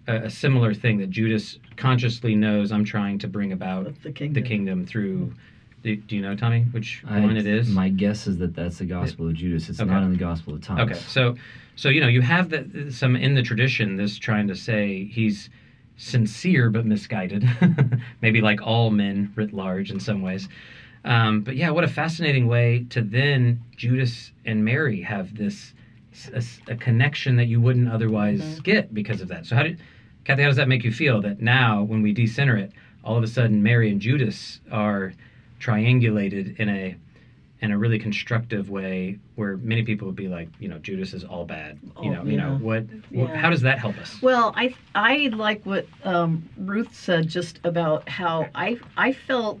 [0.07, 4.11] a, a similar thing that Judas consciously knows I'm trying to bring about the the
[4.11, 4.43] kingdom.
[4.43, 5.33] kingdom through.
[5.83, 7.69] Do, do you know Tommy which I- one it is?
[7.69, 9.69] My guess is that that's the Gospel of Judas.
[9.69, 9.89] It's Okay.
[9.89, 10.83] not in the Gospel of Thomas.
[10.91, 11.35] Okay, so
[11.75, 15.49] so you know you have the, some in the tradition this trying to say he's
[15.95, 17.47] sincere but misguided,
[18.21, 20.47] maybe like all men writ large in some ways.
[21.05, 25.73] Um, but yeah, what a fascinating way to then Judas and Mary have this
[26.33, 28.63] a, a connection that you wouldn't otherwise Mhm.
[28.63, 29.45] get because of that.
[29.45, 29.79] So how did
[30.25, 30.41] Kathy?
[30.41, 33.27] How does that make you feel that now when we decenter it, all of a
[33.27, 35.13] sudden Mary and Judas are
[35.59, 36.95] triangulated in a
[37.61, 41.25] in a really constructive way where many people would be like, you know, Judas is
[41.25, 41.77] all bad.
[42.01, 43.29] You Oh, know, you know what, what?
[43.29, 43.35] Yeah.
[43.35, 44.21] How does that help us?
[44.21, 49.59] Well, I I like what um, Ruth said just about how I I felt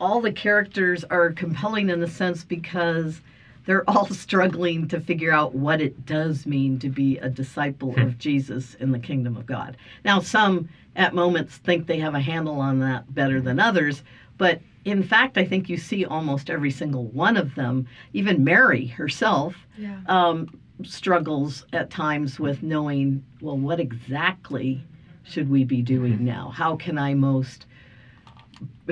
[0.00, 3.20] all the characters are compelling in the sense because
[3.66, 8.16] they're all struggling to figure out what it does mean to be a disciple of
[8.16, 9.76] Jesus in the kingdom of God.
[10.04, 14.04] Now, some at moments think they have a handle on that better than others,
[14.38, 18.86] but in fact, I think you see almost every single one of them, even Mary
[18.86, 20.00] herself, Yeah.
[20.06, 20.48] um,
[20.82, 24.82] struggles at times with knowing, well, what exactly
[25.22, 26.50] should we be doing now?
[26.54, 27.66] How can I most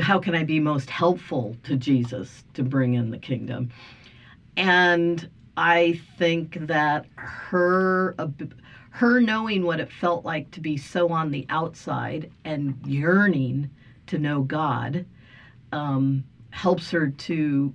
[0.00, 3.68] how can I be most helpful to Jesus to bring in the kingdom?
[4.56, 8.14] And I think that her
[8.90, 13.68] her knowing what it felt like to be so on the outside and yearning
[14.06, 15.04] to know God
[15.72, 17.72] um, helps her to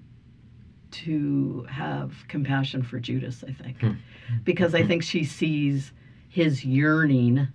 [0.90, 3.44] to have compassion for Judas.
[3.48, 3.92] I think Hmm.
[4.46, 5.92] because I think she sees
[6.30, 7.48] his yearning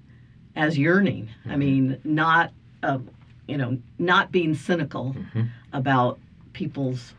[0.55, 1.29] as yearning.
[1.47, 1.59] I Mhm.
[1.59, 2.53] mean, not
[2.83, 2.99] uh,
[3.49, 5.49] you know, not being cynical Mhm.
[5.73, 6.19] about
[6.53, 7.15] people's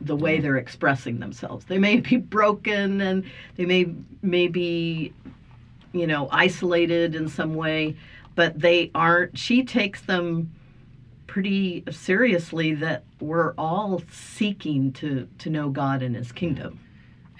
[0.00, 1.64] the way they're expressing themselves.
[1.64, 3.24] They may be broken and
[3.56, 5.12] they may may be
[5.92, 7.96] you know isolated in some way,
[8.36, 9.36] but they aren't.
[9.36, 10.50] She takes them
[11.38, 16.80] pretty seriously that we're all seeking to to know God and His kingdom.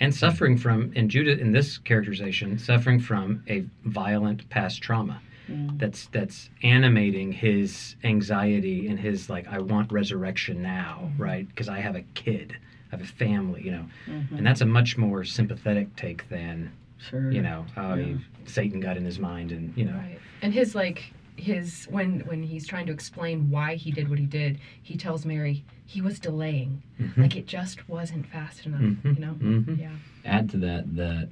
[0.01, 5.21] and suffering from in Judas in this characterization, suffering from a violent past trauma.
[5.51, 5.79] Mm.
[5.79, 11.49] That's that's animating his anxiety and his like I want resurrection now, right?
[11.49, 12.57] Because I have a kid,
[12.93, 14.39] I have a family, you know, Mhm.
[14.39, 17.31] and that's a much more sympathetic take than Sure.
[17.33, 18.15] you know Yeah.
[18.45, 20.19] Satan got in his mind and you know Right.
[20.43, 24.27] And his like his when when he's trying to explain why he did what he
[24.27, 26.83] did, he tells Mary he was delaying.
[27.01, 27.17] Mhm.
[27.19, 29.15] Like it just wasn't fast enough, Mhm.
[29.15, 29.35] you know?
[29.35, 29.79] Mhm.
[29.79, 29.93] Yeah.
[30.25, 31.29] Add to that that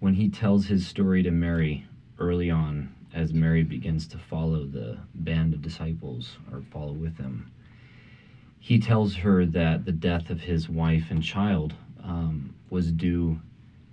[0.00, 1.84] when he tells his story to Mary
[2.18, 7.50] early on, as Mary begins to follow the band of disciples or follow with them,
[8.58, 13.40] he tells her that the death of his wife and child um, was due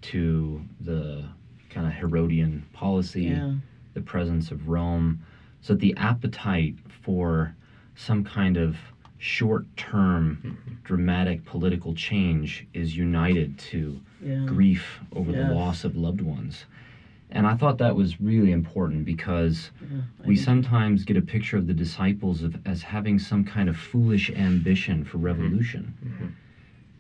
[0.02, 1.24] to the
[1.70, 3.56] kind of Herodian policy, Yeah.
[3.94, 5.18] The presence of Rome,
[5.62, 7.54] so the appetite for
[7.96, 8.76] some kind of
[9.18, 10.54] short term Mhm.
[10.84, 14.46] dramatic political change is united to Yeah.
[14.46, 15.48] grief over Yes.
[15.48, 16.66] the loss of loved ones.
[17.32, 20.00] And I thought that was really important because Yeah.
[20.26, 24.30] We sometimes get a picture of the disciples of, as having some kind of foolish
[24.36, 25.94] ambition for revolution.
[26.06, 26.30] Mhm.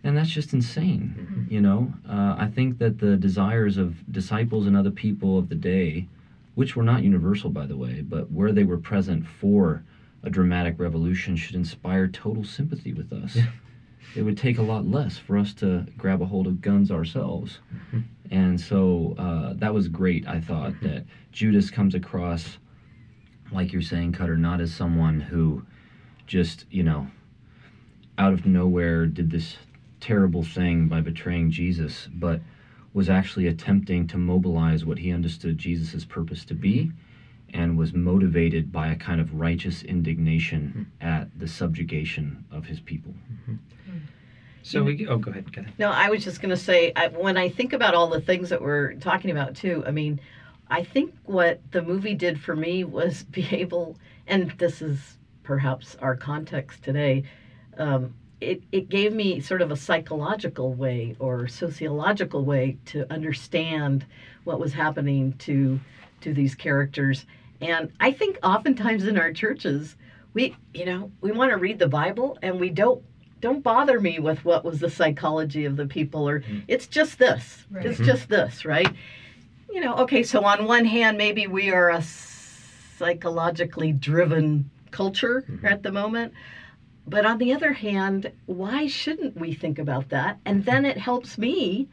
[0.04, 1.14] And that's just insane.
[1.18, 1.52] Mhm.
[1.52, 5.56] You know, uh, I think that the desires of disciples and other people of the
[5.56, 6.08] day,
[6.56, 9.84] which were not universal, by the way, but where they were present for
[10.24, 13.36] a dramatic revolution, should inspire total sympathy with us.
[13.36, 13.48] Yeah.
[14.16, 17.60] It would take a lot less for us to grab a hold of guns ourselves.
[17.92, 18.04] Mhm.
[18.32, 20.88] And so uh, that was great, I thought, Mm-hmm.
[20.88, 22.58] that Judas comes across,
[23.52, 25.66] like you're saying, Cutter, not as someone who
[26.28, 27.08] just, you know,
[28.18, 29.58] out of nowhere did this
[30.00, 32.40] terrible thing by betraying Jesus, but
[32.94, 36.92] was actually attempting to mobilize what he understood Jesus' purpose to be
[37.54, 41.06] and was motivated by a kind of righteous indignation hmm.
[41.06, 43.14] at the subjugation of his people.
[43.32, 43.52] Mm-hmm.
[43.52, 43.98] Mm-hmm.
[44.64, 45.72] So we oh go ahead, Kathy.
[45.78, 48.50] No, I was just going to say, I, when I think about all the things
[48.50, 50.20] that we're talking about too, I mean,
[50.70, 55.96] I think what the movie did for me was be able, and this is perhaps
[56.02, 57.24] our context today,
[57.78, 64.06] um, it, it gave me sort of a psychological way or sociological way to understand
[64.44, 65.80] what was happening to
[66.22, 67.26] to these characters.
[67.62, 69.96] And I think oftentimes in our churches,
[70.34, 73.02] we you know we want to read the Bible and we don't
[73.42, 76.64] don't bother me with what was the psychology of the people or Mm.
[76.68, 77.86] it's just this Right.
[77.86, 78.06] it's Mhm.
[78.06, 78.90] just this right
[79.70, 85.72] you know okay so on one hand maybe we are a psychologically driven culture Mhm.
[85.72, 86.34] at the moment
[87.08, 91.38] but on the other hand why shouldn't we think about that and then it helps
[91.38, 91.88] me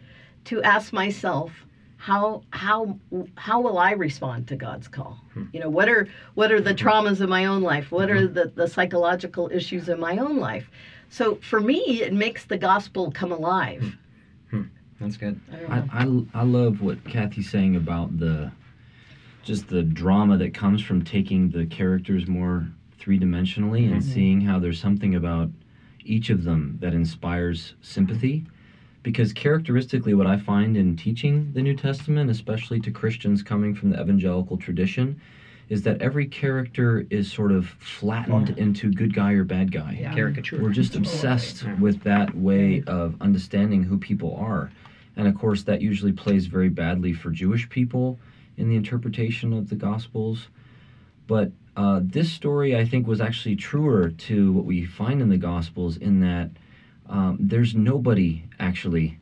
[0.44, 1.53] to ask myself
[1.96, 2.99] how how
[3.37, 5.23] how will I respond to God's call?
[5.35, 5.44] Hmm.
[5.53, 6.79] You know, what are what are the Mhm.
[6.79, 7.92] traumas in my own life?
[7.92, 10.70] What are the, the psychological issues in my own life?
[11.11, 13.96] So for me, it makes the gospel come alive.
[14.99, 15.40] That's good.
[15.70, 15.88] I I.
[15.92, 18.51] I, I love what Kathy's saying about the
[19.42, 22.66] just the drama that comes from taking the characters more
[23.00, 24.02] three dimensionally and Mhm.
[24.02, 25.50] seeing how there's something about
[26.04, 28.44] each of them that inspires sympathy.
[29.02, 33.90] Because characteristically, what I find in teaching the New Testament, especially to Christians coming from
[33.90, 35.16] the evangelical tradition,
[35.70, 39.96] is that every character is sort of flattened into good guy or bad guy.
[40.00, 40.12] Yeah.
[40.12, 40.60] Caricature.
[40.62, 41.08] We're just Totally.
[41.10, 41.74] obsessed Yeah.
[41.78, 44.70] with that way of understanding who people are.
[45.16, 48.18] And of course, that usually plays very badly for Jewish people
[48.58, 50.48] in the interpretation of the Gospels.
[51.26, 55.37] But uh, this story, I think, was actually truer to what we find in the
[55.37, 56.50] Gospels in that
[57.06, 59.18] um, there's nobody actually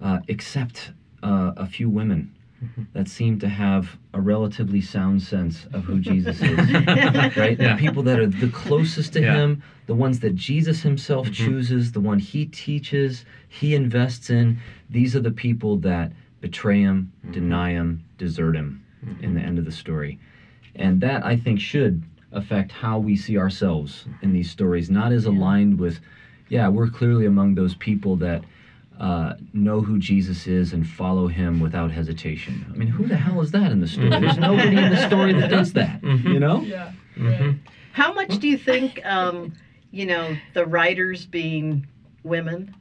[0.00, 2.34] uh, except uh, a few women
[2.92, 6.70] that seem to have a relatively sound sense of who Jesus is
[7.36, 7.58] right?
[7.58, 7.74] Yeah.
[7.74, 9.34] The people that are the closest to Yeah.
[9.34, 11.32] him, the ones that Jesus himself Mhm.
[11.32, 14.58] chooses, the one he teaches, he invests in.
[14.88, 17.32] These are the people that betray him, Mhm.
[17.32, 18.82] deny him, desert him
[19.20, 20.18] in the end of the story.
[20.76, 25.24] And that I think should affect how we see ourselves in these stories, not as
[25.24, 26.00] aligned with,
[26.48, 28.44] yeah, we're clearly among those people that
[29.00, 32.66] uh, know who Jesus is and follow him without hesitation.
[32.72, 34.10] I mean, who the hell is that in the story?
[34.10, 36.00] There's nobody in the story that does that.
[36.02, 36.60] You know?
[36.62, 36.92] Yeah.
[37.16, 37.58] Mhm.
[37.92, 39.52] How much do you think, um,
[39.90, 41.86] you know, the writers being
[42.22, 42.74] women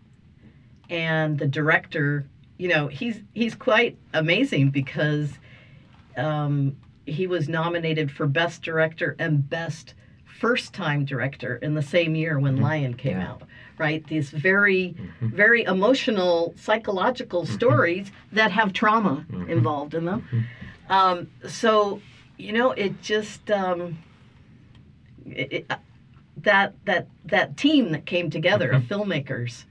[0.89, 2.25] and the director,
[2.57, 5.29] you know, he's he's quite amazing because
[6.17, 6.75] um,
[7.05, 9.93] he was nominated for best director and best
[10.25, 13.31] first time director in the same year when Lion came Yeah.
[13.31, 13.41] out.
[13.77, 15.31] Right, these very, Mhm.
[15.31, 19.49] very emotional, psychological stories that have trauma Mhm.
[19.49, 20.23] involved in them.
[20.89, 21.99] Um, so,
[22.37, 23.97] you know, it just um,
[25.29, 25.75] it, it, uh,
[26.43, 29.65] that that that team that came together of filmmakers,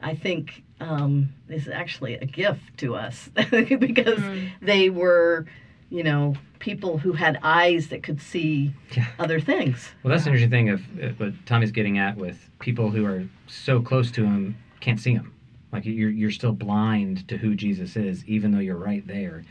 [0.00, 4.50] I think, um, is actually a gift to us because Mm.
[4.62, 5.44] they were,
[5.90, 9.06] you know, people who had eyes that could see Yeah.
[9.18, 9.90] other things.
[10.02, 13.80] Well, that's an interesting thing of what Tommy's getting at with people who are so
[13.80, 15.32] close to him can't see him.
[15.72, 19.44] Like you're you're still blind to who Jesus is, even though you're right there.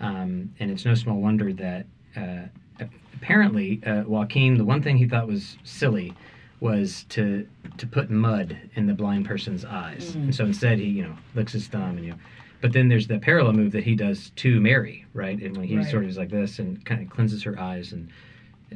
[0.00, 5.08] Um, and it's no small wonder that uh, apparently uh, Joaquin, the one thing he
[5.08, 6.12] thought was silly
[6.60, 7.46] was to
[7.78, 10.24] to put mud in the blind person's eyes, Mm.
[10.24, 12.10] and so instead he you know licks his thumb and you.
[12.12, 12.18] Know,
[12.60, 15.40] but then there's the parallel move that he does to Mary, right?
[15.40, 15.86] And when he Right.
[15.86, 18.08] sort of is like this and kind of cleanses her eyes and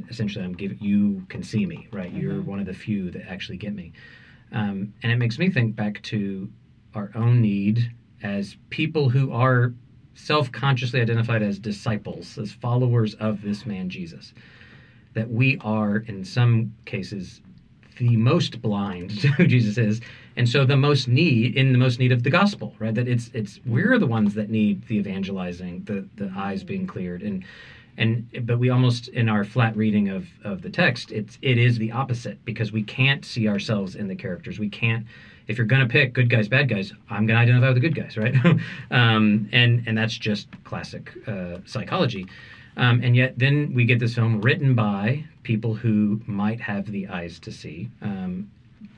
[0.09, 2.45] essentially i'm giving you can see me right you're Mhm.
[2.45, 3.93] one of the few that actually get me
[4.53, 6.49] um, and it makes me think back to
[6.95, 7.91] our own need
[8.23, 9.73] as people who are
[10.15, 14.33] self-consciously identified as disciples as followers of this man jesus
[15.15, 17.41] that we are in some cases
[18.01, 20.01] the most blind to who jesus is
[20.37, 22.95] and so the most need in the most need of the gospel right?
[22.95, 27.23] That it's it's we're the ones that need the evangelizing the the eyes being cleared.
[27.23, 27.45] And
[27.97, 31.79] and but we almost in our flat reading of of the text it's it is
[31.79, 34.59] the opposite because we can't see ourselves in the characters.
[34.59, 35.07] We can't
[35.47, 38.17] if you're to pick good guys bad guys i'm to identify with the good guys
[38.17, 38.35] right?
[38.91, 42.27] Um, and and that's just classic uh, psychology
[42.77, 47.07] um, and yet then we get this film written by people who might have the
[47.09, 48.49] eyes to see um,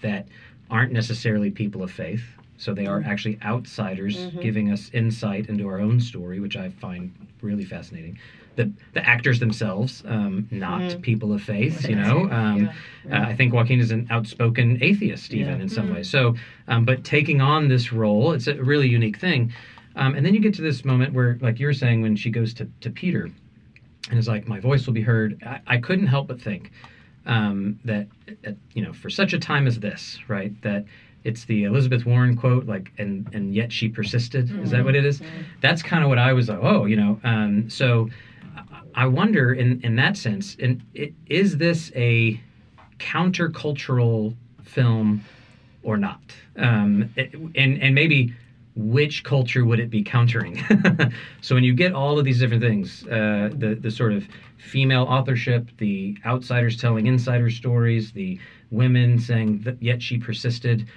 [0.00, 0.26] that
[0.70, 2.24] aren't necessarily people of faith
[2.56, 4.40] so they are actually outsiders Mhm.
[4.40, 8.18] giving us insight into our own story which i find really fascinating
[8.56, 11.00] the the actors themselves, um, not Mhm.
[11.00, 11.88] people of faith.
[11.88, 12.68] You know, um,
[13.08, 13.22] Yeah.
[13.22, 15.62] uh, I think Joaquin is an outspoken atheist, even Yeah.
[15.62, 15.92] in some Mhm.
[15.94, 16.08] ways.
[16.11, 16.35] So,
[16.68, 19.50] um, but taking on this role, it's a really unique thing.
[19.96, 22.28] Um, and then you get to this moment where, like you were saying, when she
[22.30, 23.30] goes to, to Peter
[24.10, 26.70] and it's like, "My voice will be heard." I, I couldn't help but think
[27.26, 28.08] um, that,
[28.46, 30.52] uh, you know, for such a time as this, right?
[30.62, 30.84] That
[31.24, 34.50] it's the Elizabeth Warren quote, like, and and yet she persisted.
[34.62, 34.84] Is that Mhm.
[34.84, 35.22] what it is?
[35.60, 36.58] That's kind of what I was like.
[36.60, 37.20] Oh, you know.
[37.24, 38.10] Um, so
[38.94, 42.40] I- wonder, in in that sense, and i- is this a
[42.98, 44.34] countercultural
[44.64, 45.24] film
[45.82, 46.20] or not?
[46.56, 48.34] Um, it- and and maybe
[48.74, 50.62] which culture would it be countering?
[51.40, 55.02] so when you get all of these different things, uh, the the sort of female
[55.02, 58.38] authorship, the outsiders telling insider stories, the
[58.70, 60.88] women saying that yet she persisted.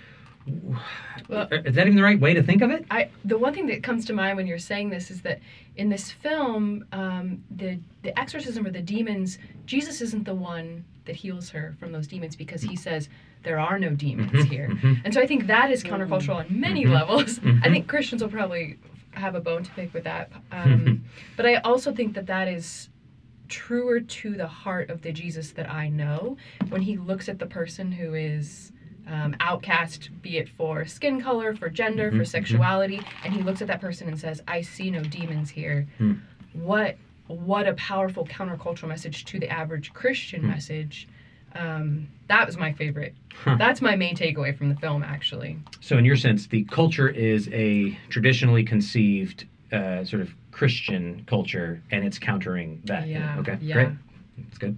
[1.27, 2.85] Well- is that even the right way to think of it?
[2.91, 5.39] I the one thing that comes to mind when you're saying this is that
[5.75, 11.15] in this film, um, the the exorcism or the demons, Jesus isn't the one that
[11.15, 13.09] heals her from those demons because he says
[13.45, 14.99] there are no demons Mhm, here, mhm.
[15.05, 17.39] and so I think that is countercultural on many Mhm, levels.
[17.63, 18.77] I think Christians will probably
[19.11, 21.05] have a bone to pick with that, um,
[21.37, 22.89] but I also think that that is
[23.47, 26.35] truer to the heart of the Jesus that I know
[26.69, 28.71] when he looks at the person who is
[29.07, 33.61] um, outcast, be it for skin color, for gender, Mhm, for sexuality, and he looks
[33.61, 36.13] at that person and says, "I see no demons here." Hmm.
[36.53, 40.47] What what a powerful countercultural message to the average Christian Hmm.
[40.47, 41.07] message.
[41.55, 43.13] Um, that was my favorite.
[43.33, 43.55] Huh.
[43.57, 45.57] That's my main takeaway from the film, actually.
[45.81, 51.81] So, in your sense, the culture is a traditionally conceived uh, sort of Christian culture,
[51.91, 53.07] and it's countering that.
[53.07, 53.57] Yeah, Okay.
[53.61, 53.73] yeah.
[53.73, 53.89] Great.
[54.37, 54.77] That's good.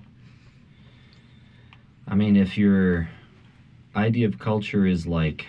[2.07, 3.09] I mean, if your
[3.95, 5.45] idea of culture is like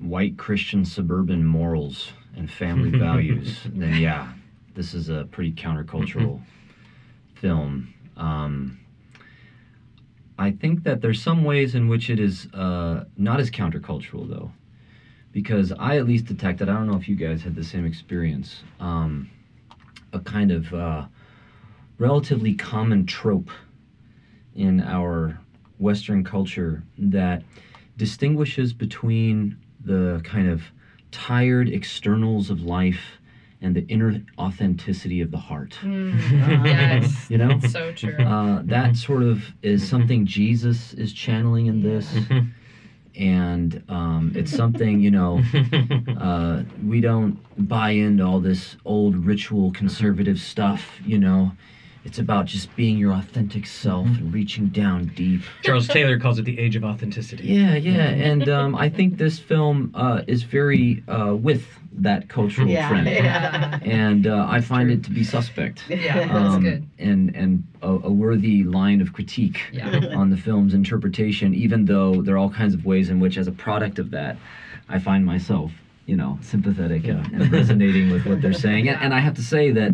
[0.00, 4.32] white Christian suburban morals and family values, then yeah,
[4.74, 6.40] this is a pretty countercultural
[7.34, 7.94] film.
[8.16, 8.78] Um,
[10.38, 14.52] I think that there's some ways in which it is uh, not as countercultural, though,
[15.32, 18.62] because I at least detected, I don't know if you guys had the same experience,
[18.78, 19.28] um,
[20.12, 21.06] a kind of uh,
[21.98, 23.50] relatively common trope
[24.54, 25.40] in our
[25.78, 27.42] Western culture that
[27.96, 30.62] distinguishes between the kind of
[31.10, 33.17] tired externals of life
[33.60, 35.76] and the inner authenticity of the heart.
[35.84, 37.26] yes.
[37.30, 37.60] You know?
[37.68, 38.16] So true.
[38.16, 42.14] Uh, that sort of is something Jesus is channeling in this.
[43.16, 45.42] And um, it's something you know.
[46.18, 47.38] Uh, we don't
[47.68, 51.00] buy into all this old ritual conservative stuff.
[51.04, 51.52] You know,
[52.08, 55.42] it's about just being your authentic self and reaching down deep.
[55.62, 57.44] Charles Taylor calls it the age of authenticity.
[57.44, 62.66] Yeah, yeah, and um, I think this film uh, is very uh, with that cultural
[62.66, 63.78] Yeah, trend, yeah.
[63.82, 65.84] and uh, I find it to be suspect.
[65.90, 66.88] Yeah, that's um, good.
[66.98, 70.06] And and a, a worthy line of critique Yeah.
[70.16, 73.48] on the film's interpretation, even though there are all kinds of ways in which, as
[73.48, 74.38] a product of that,
[74.88, 75.72] I find myself,
[76.06, 78.88] you know, sympathetic and, and resonating with what they're saying.
[78.88, 79.92] And, and I have to say that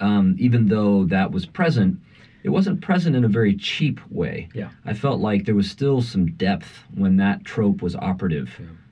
[0.00, 1.98] um, even though that was present,
[2.42, 4.48] it wasn't present in a very cheap way.
[4.54, 4.70] Yeah.
[4.84, 8.50] I felt like there was still some depth when that trope was operative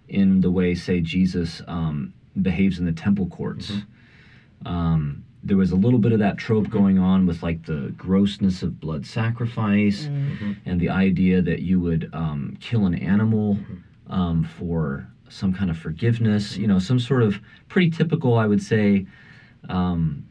[0.08, 3.72] in the way, say, Jesus um, behaves in the temple courts.
[4.66, 8.62] Um, there was a little bit of that trope going on with like the grossness
[8.62, 10.06] of blood sacrifice
[10.64, 13.58] and the idea that you would um, kill an animal
[14.08, 16.56] um, for some kind of forgiveness.
[16.56, 17.38] You know, some sort of
[17.68, 19.06] pretty typical, I would say,
[19.68, 20.26] um,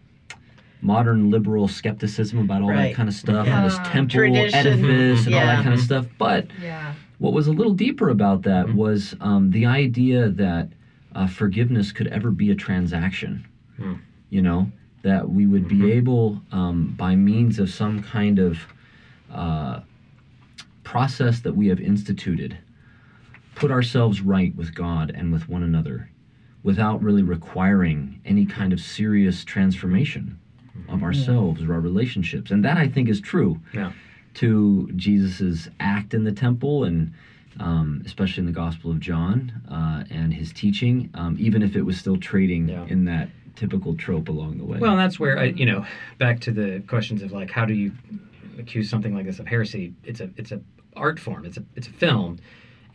[0.84, 3.84] modern liberal skepticism about all that kind of stuff and this Yeah.
[3.84, 4.54] temple Tradition.
[4.60, 6.08] edifice and all that kind of stuff.
[6.18, 6.94] But Yeah.
[7.20, 10.70] what was a little deeper about that was um, the idea that
[11.16, 13.46] uh, forgiveness could ever be a transaction.
[13.78, 13.94] Hmm.
[14.30, 14.72] You know,
[15.04, 18.58] that we would be able, um, by means of some kind of
[19.32, 19.82] uh,
[20.84, 22.58] process that we have instituted,
[23.56, 26.10] put ourselves right with God and with one another
[26.64, 30.40] without really requiring any kind of serious transformation
[30.90, 32.52] of ourselves or our relationships.
[32.52, 33.92] And that I think is true Yeah.
[34.36, 37.14] to Jesus's act in the temple and
[37.60, 41.84] um, especially in the Gospel of John uh, and his teaching, um, even if it
[41.84, 42.86] was still trading Yeah.
[42.88, 44.80] in that typical trope along the way.
[44.80, 45.86] Well, that's where I, you know,
[46.18, 47.92] back to the questions of like, how do you
[48.58, 49.94] accuse something like this of heresy?
[50.04, 50.62] It's a, it's a
[50.96, 51.46] art form.
[51.46, 52.40] It's a, it's a film,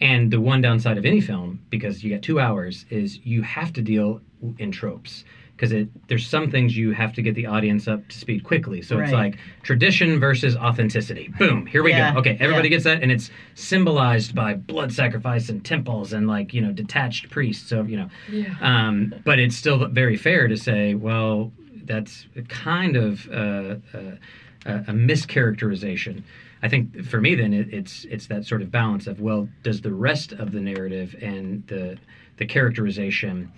[0.01, 3.73] and the one downside of any film, because you get two hours, is you have
[3.75, 4.21] to deal
[4.59, 5.25] in tropes.
[5.59, 8.81] Because it, there's some things you have to get the audience up to speed quickly.
[8.81, 11.33] So it's like tradition versus authenticity.
[11.37, 12.21] Boom, here we Yeah, go.
[12.21, 12.77] Okay, everybody yeah.
[12.77, 17.29] gets that, and it's symbolized by blood sacrifice and temples and like you know detached
[17.31, 17.69] priests.
[17.69, 18.55] So you know, Yeah.
[18.61, 21.51] um, but it's still very fair to say, well,
[21.85, 24.17] that's kind of uh, uh,
[24.65, 26.23] a, a mischaracterization.
[26.63, 29.81] I think for me, then it, it's it's that sort of balance of well, does
[29.81, 31.99] the rest of the narrative and the
[32.37, 33.51] the characterization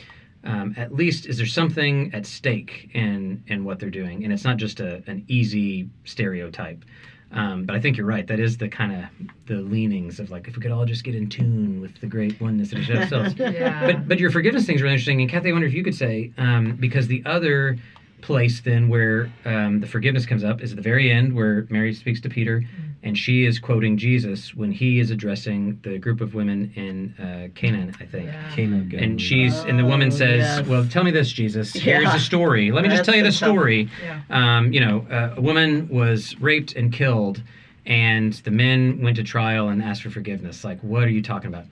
[0.44, 4.44] um, at least is there something at stake in in what they're doing, and it's
[4.44, 6.84] not just a, an easy stereotype.
[7.32, 8.26] Um, but I think you're right.
[8.26, 11.14] That is the kind of the leanings of like if we could all just get
[11.14, 13.34] in tune with the great oneness of ourselves.
[13.38, 13.86] Yeah.
[13.86, 15.20] But but your forgiveness thing is really interesting.
[15.20, 17.78] And Kathy, I wonder if you could say um, because the other
[18.20, 21.94] place then where um, the forgiveness comes up is at the very end where Mary
[21.94, 22.64] speaks to Peter,
[23.02, 27.48] and she is quoting Jesus when he is addressing the group of women in uh,
[27.54, 28.26] Canaan, I think.
[28.26, 28.50] Yeah.
[28.54, 30.66] Cana of And she's and the woman Oh, says, yes.
[30.66, 31.72] "Well, tell me this, Jesus.
[31.74, 32.12] Here's Yeah.
[32.12, 32.70] the story.
[32.72, 33.88] Let me just tell you the the story.
[34.04, 34.20] Yeah.
[34.30, 37.42] Um, you know, uh, a woman was raped and killed,
[37.86, 40.64] and the men went to trial and asked for forgiveness.
[40.64, 41.64] Like, what are you talking about?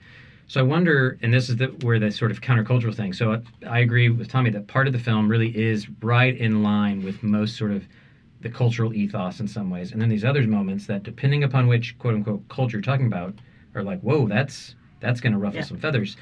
[0.47, 3.13] So I wonder, and this is the, where the sort of countercultural thing.
[3.13, 6.63] So I, I agree with Tommy that part of the film really is right in
[6.63, 7.83] line with most sort of
[8.41, 11.97] the cultural ethos in some ways, and then these other moments that, depending upon which
[11.99, 13.33] quote unquote culture you're talking about,
[13.75, 15.65] are like, whoa, that's that's going to ruffle Yeah.
[15.65, 16.15] some feathers.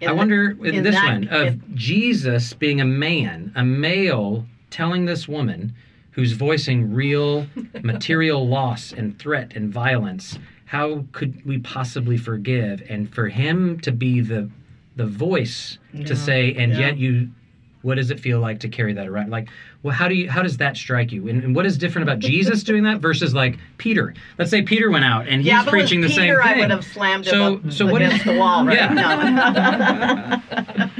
[0.00, 3.64] In I the- wonder in, in this that- one of Jesus being a man, a
[3.64, 5.72] male, telling this woman
[6.12, 7.46] who's voicing real
[7.82, 10.38] material loss and threat and violence.
[10.66, 12.82] How could we possibly forgive?
[12.90, 14.50] And for him to be the
[14.96, 17.30] the voice to say, and yet you,
[17.82, 19.30] what does it feel like to carry that around?
[19.30, 19.48] Like,
[19.82, 20.28] well, how do you?
[20.30, 21.28] How does that strike you?
[21.28, 24.14] And, and what is different about Jesus doing that versus like Peter?
[24.38, 26.54] Let's say Peter went out and he's yeah, but preaching the Peter, same thing.
[26.56, 28.94] I would have slammed him So- up so what against is- the wall right Yeah.
[28.94, 30.42] now.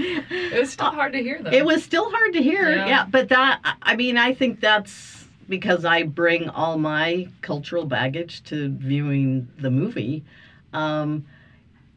[0.51, 1.51] It was still hard to hear though.
[1.51, 2.87] It was still hard to hear, Yeah.
[2.87, 3.07] yeah.
[3.09, 8.69] But that, I mean, I think that's because I bring all my cultural baggage to
[8.71, 10.25] viewing the movie.
[10.73, 11.25] Um,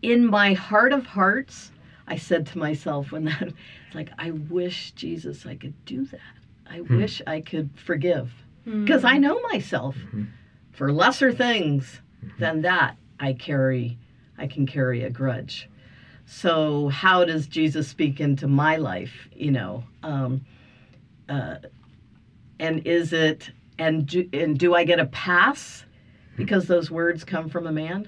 [0.02, 1.72] in my heart of hearts,
[2.08, 3.54] I said to myself when that,
[3.92, 6.20] it's like, I wish Jesus I could do that.
[6.66, 6.96] I Hmm.
[6.98, 8.32] wish I could forgive
[8.64, 8.86] Hmm.
[8.86, 10.28] because I know myself Mhm.
[10.72, 12.00] for lesser things
[12.40, 12.96] than that.
[13.20, 13.98] I carry,
[14.38, 15.68] I can carry a grudge.
[16.26, 19.28] So how does Jesus speak into my life?
[19.36, 20.46] You know, um,
[21.28, 21.58] uh,
[22.60, 25.84] and is it and do, and do I get a pass
[26.38, 28.08] because those words come from a man?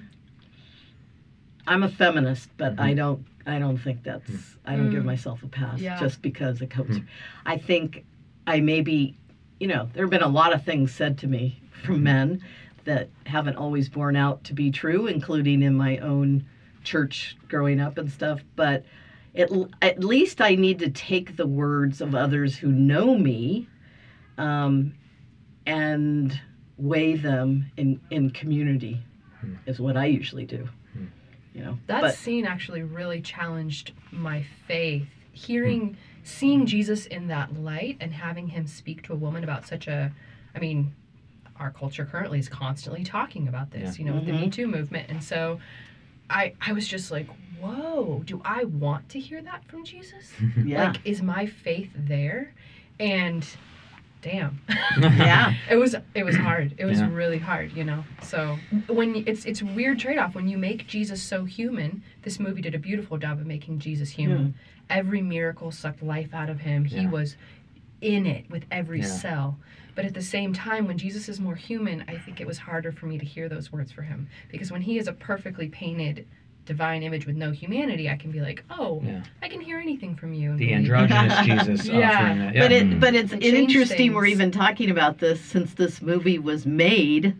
[1.66, 3.26] I'm a feminist, but I don't.
[3.46, 4.30] I don't think that's.
[4.64, 5.06] I don't give Mm.
[5.06, 5.98] myself a pass Yeah.
[5.98, 7.00] just because it comes.
[7.44, 8.04] I think
[8.46, 9.16] I maybe,
[9.60, 12.40] you know, there have been a lot of things said to me from men
[12.84, 16.44] that haven't always borne out to be true, including in my own
[16.82, 18.84] church growing up and stuff, but
[19.34, 23.66] at, at least I need to take the words of others who know me
[24.36, 24.92] um,
[25.66, 26.38] and
[26.76, 29.00] weigh them in, in community,
[29.66, 30.68] is what I usually do.
[31.54, 35.06] You know, That but scene actually really challenged my faith.
[35.32, 39.86] Hearing, seeing Jesus in that light and having him speak to a woman about such
[39.88, 40.12] a,
[40.54, 40.92] I mean,
[41.58, 44.40] our culture currently is constantly talking about this, you know, with the Mhm.
[44.40, 45.08] Me Too movement.
[45.10, 45.60] And so
[46.28, 47.28] I, I was just like,
[47.60, 50.32] whoa, do I want to hear that from Jesus?
[50.64, 52.52] yeah, Like, is my faith there?
[52.98, 53.46] And
[54.24, 54.58] damn.
[54.98, 56.74] yeah, It was it was hard.
[56.78, 57.10] It was Yeah.
[57.12, 58.04] really hard, you know.
[58.22, 58.58] So
[58.88, 62.02] when it's it's a weird trade off when you make Jesus so human.
[62.22, 64.46] This movie did a beautiful job of making Jesus human.
[64.46, 64.50] Hmm.
[64.88, 66.86] Every miracle sucked life out of him.
[66.86, 67.10] He Yeah.
[67.10, 67.36] was
[68.00, 69.06] in it with every Yeah.
[69.06, 69.58] cell.
[69.94, 72.90] But at the same time, when Jesus is more human, I think it was harder
[72.92, 76.26] for me to hear those words for him because when he is a perfectly painted
[76.64, 79.22] divine image with no humanity, I can be like, oh, Yeah.
[79.42, 80.56] I can hear anything from you.
[80.56, 82.52] The androgynous Jesus Yeah.
[82.52, 82.60] Yeah.
[82.62, 83.00] But it, Mm.
[83.00, 87.36] but it's And change interesting we're even talking about this since this movie was made,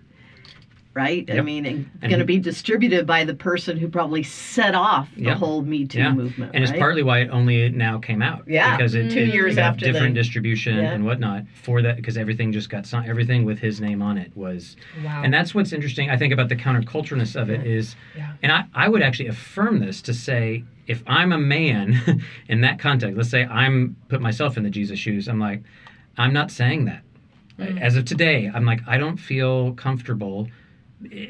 [0.95, 1.29] right?
[1.31, 5.09] I mean, and, And- going to be distributed by the person who probably set off
[5.17, 5.37] the Yep.
[5.39, 6.13] whole Me Too Yeah.
[6.13, 8.45] movement, and it's partly why it only now came out.
[8.47, 10.93] Yeah, because it, two it years got after different they- distribution Yeah.
[10.93, 13.09] and whatnot for that because everything just got signed.
[13.09, 15.23] Everything with his name on it was, Wow.
[15.25, 16.11] and that's what's interesting.
[16.11, 18.33] I think about the counterculturalness of it is, Yeah.
[18.43, 22.79] and I I would actually affirm this to say if I'm a man in that
[22.79, 25.29] context, let's say I'm put myself in the Jesus shoes.
[25.29, 25.63] I'm like,
[26.17, 27.01] I'm not saying that.
[27.59, 27.81] Mm.
[27.81, 30.49] As of today, I'm like, I don't feel comfortable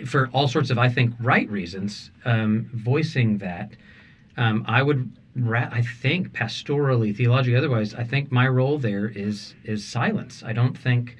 [0.06, 3.72] for all sorts of, I think, right reasons, um, voicing that.
[4.36, 9.54] Um, I would, ra- I think, pastorally, theologically, otherwise, I think my role there is
[9.64, 10.42] is silence.
[10.44, 11.16] I don't think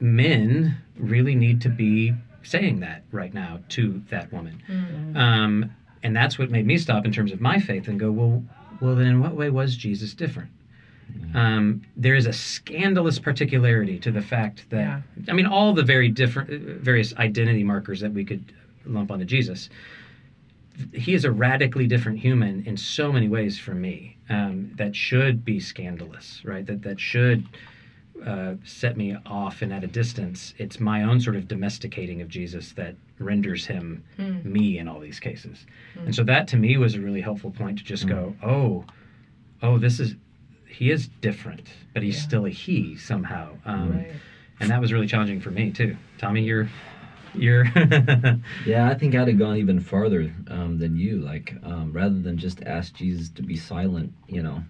[0.00, 4.62] men really need to be saying that right now to that woman.
[4.68, 5.16] Mm.
[5.16, 8.42] Um, and that's what made me stop in terms of my faith and go, well,
[8.80, 10.50] well, then in what way was Jesus different?
[11.34, 15.00] Um, there is a scandalous particularity to the fact that Yeah.
[15.28, 18.44] I mean, all the very different, uh, various identity markers that we could
[18.84, 19.70] lump onto Jesus.
[20.92, 24.16] He is a radically different human in so many ways from me.
[24.28, 26.64] Um, that should be scandalous, right?
[26.66, 27.44] That that should
[28.24, 30.52] uh, set me off and at a distance.
[30.58, 34.44] It's my own sort of domesticating of Jesus that renders him Mm.
[34.44, 35.66] me in all these cases.
[36.04, 38.84] And so that to me was a really helpful point to just go, oh,
[39.62, 40.16] oh, this is
[40.70, 42.22] he is different, but he's Yeah.
[42.22, 43.56] still a he somehow.
[43.64, 44.12] Um, Right.
[44.60, 45.96] And that was really challenging for me too.
[46.18, 46.68] Tommy, you're
[47.34, 47.64] you're
[48.66, 51.18] Yeah, I think I'd have gone even farther um, than you.
[51.20, 54.62] Like, um, rather than just ask Jesus to be silent, you know,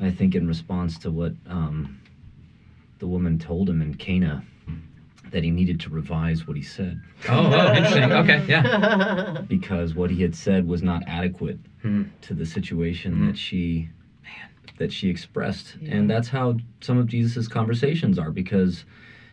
[0.00, 2.00] I think in response to what um,
[2.98, 4.44] the woman told him in Cana,
[5.30, 8.12] that he needed to revise what he said oh, oh, interesting.
[8.12, 9.42] Okay, yeah.
[9.48, 12.02] because what he had said was not adequate Hmm.
[12.22, 13.26] to the situation Hmm.
[13.28, 13.88] that she
[14.78, 15.94] that she expressed Yeah.
[15.96, 18.84] and that's how some of Jesus's conversations are because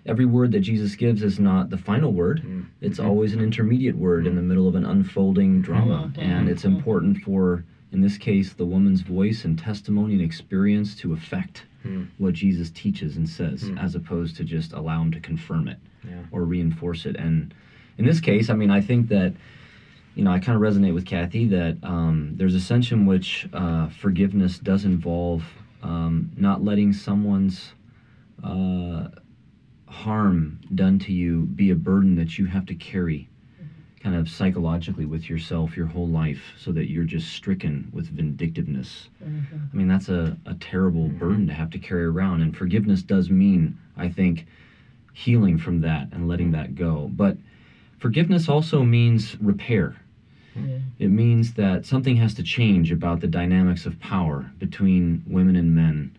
[0.05, 2.61] every word that jesus gives is not the final word Hmm.
[2.81, 3.05] it's Mhm.
[3.05, 6.21] always an intermediate word in the middle of an unfolding drama Mhm.
[6.21, 11.13] and it's important for in this case the woman's voice and testimony and experience to
[11.13, 12.03] affect Hmm.
[12.17, 13.77] what jesus teaches and says Hmm.
[13.77, 15.77] as opposed to just allow him to confirm it
[16.07, 16.23] Yeah.
[16.31, 17.15] or reinforce it.
[17.17, 17.53] And
[17.97, 19.33] in this case, I mean, I think that,
[20.19, 23.47] you know, I kind of resonate with Kathy that um, there's a sense in which
[23.53, 25.45] uh, forgiveness does involve
[25.81, 27.71] um, not letting someone's
[28.43, 29.07] uh,
[29.87, 33.29] harm done to you be a burden that you have to carry
[34.01, 39.07] kind of psychologically with yourself your whole life so that you're just stricken with vindictiveness.
[39.73, 41.17] I mean, that's a, a terrible Mhm.
[41.17, 42.41] burden to have to carry around.
[42.41, 44.45] And forgiveness does mean, I think,
[45.13, 47.09] healing from that and letting that go.
[47.15, 47.37] But
[47.97, 49.95] forgiveness also means repair.
[50.99, 55.73] It means that something has to change about the dynamics of power between women and
[55.73, 56.11] men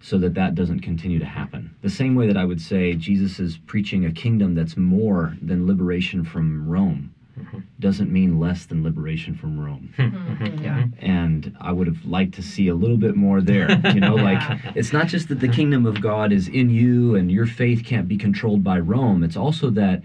[0.00, 1.70] so that that doesn't continue to happen.
[1.82, 5.66] The same way that I would say Jesus is preaching a kingdom that's more than
[5.66, 7.62] liberation from Rome Mhm.
[7.80, 9.90] doesn't mean less than liberation from Rome.
[9.98, 10.62] Mhm.
[10.62, 10.86] Yeah.
[11.00, 13.68] And I would have liked to see a little bit more there.
[13.94, 14.72] You know, like Yeah.
[14.74, 18.08] it's not just that the kingdom of God is in you and your faith can't
[18.08, 19.22] be controlled by Rome.
[19.22, 20.02] It's also that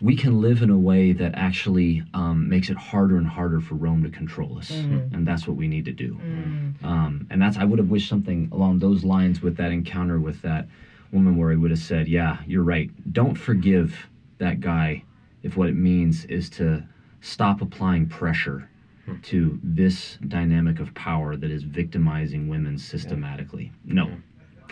[0.00, 3.74] we can live in a way that actually um, makes it harder and harder for
[3.74, 4.70] Rome to control us.
[4.70, 5.12] Mhm.
[5.12, 6.18] And that's what we need to do.
[6.24, 6.84] Mm.
[6.84, 10.42] Um, and that's I would have wished something along those lines with that encounter with
[10.42, 10.68] that
[11.12, 12.90] woman where he would have said, "Yeah, you're right.
[13.12, 15.04] Don't forgive that guy
[15.42, 16.82] if what it means is to
[17.20, 18.68] stop applying pressure
[19.06, 19.12] Hmm.
[19.22, 23.70] to this dynamic of power that is victimizing women systematically.
[23.84, 24.08] No,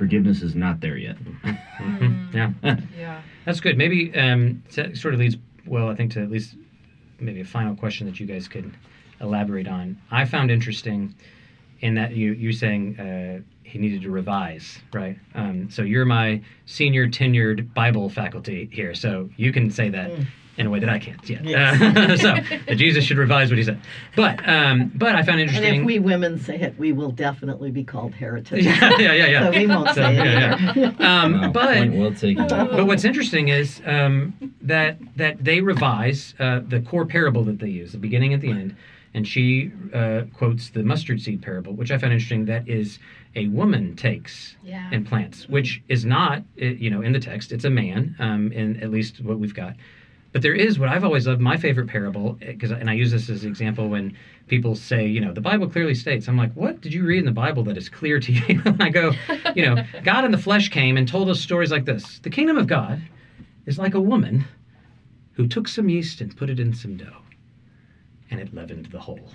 [0.06, 1.16] forgiveness is not there yet.
[1.16, 2.34] Mhm.
[2.34, 2.50] Yeah.
[2.98, 3.20] Yeah.
[3.44, 3.76] That's good.
[3.78, 6.56] Maybe um, that sort of leads well, I think, to at least
[7.20, 8.72] maybe a final question that you guys could
[9.20, 9.96] elaborate on.
[10.10, 11.14] I found interesting
[11.82, 15.16] in that you you saying uh, he needed to revise, right?
[15.36, 20.10] Um, so you're my senior tenured Bible faculty here, so you can say that
[20.58, 21.44] in a way that I can't yet.
[21.44, 21.80] Yes.
[22.02, 23.80] Uh, so that Jesus should revise what he said.
[24.16, 25.80] But um, but I found And interesting.
[25.80, 28.64] if we women say it, we will definitely be called heretics.
[28.64, 29.44] yeah, yeah, yeah, yeah.
[29.50, 30.24] So we won't So, say it.
[30.24, 31.02] yeah, either.
[31.04, 32.46] Um, Wow, but point well taken.
[32.48, 37.68] but what's interesting is um, that that they revise uh, the core parable that they
[37.68, 38.76] use, the beginning and the end,
[39.14, 42.44] and she uh, quotes the mustard seed parable, which I found interesting.
[42.46, 42.98] That is
[43.34, 44.88] a woman takes Yeah.
[44.92, 47.52] and plants, which is not uh, you know in the text.
[47.52, 49.74] It's a man, um, in at least what we've got.
[50.32, 51.40] But there is what I've always loved.
[51.40, 54.16] My favorite parable, eh, because and I use this as an example when
[54.48, 56.26] people say, you know, the Bible clearly states.
[56.26, 58.62] I'm like, what did you read in the Bible that is clear to you?
[58.64, 59.12] and I go,
[59.54, 62.18] you know, God in the flesh came and told us stories like this.
[62.20, 63.00] The kingdom of God
[63.66, 64.44] is like a woman
[65.34, 67.22] who took some yeast and put it in some dough,
[68.30, 69.30] and it leavened the whole.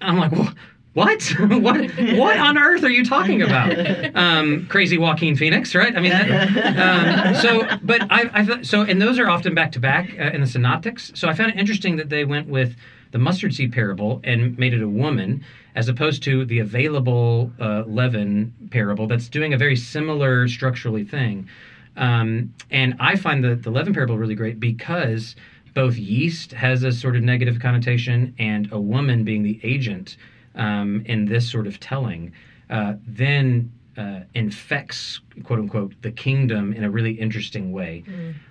[0.00, 0.54] I'm like, "Wha-
[0.94, 1.22] what?
[1.38, 1.90] what?
[2.16, 4.14] What on earth are you talking about?
[4.14, 5.96] Um, crazy Joaquin Phoenix, right?
[5.96, 9.80] I mean, that, um, so, but I, I so, and those are often back to
[9.80, 11.10] back uh, in the synoptics.
[11.14, 12.76] So I found it interesting that they went with
[13.12, 17.84] the mustard seed parable and made it a woman, as opposed to the available uh,
[17.86, 21.48] leaven parable that's doing a very similar structurally thing.
[21.96, 25.36] Um, and I find the, the leaven parable really great because
[25.74, 30.16] both yeast has a sort of negative connotation and a woman being the agent
[30.54, 32.32] um, in this sort of telling
[32.70, 38.02] uh, then uh, infects, quote unquote, the kingdom in a really interesting way.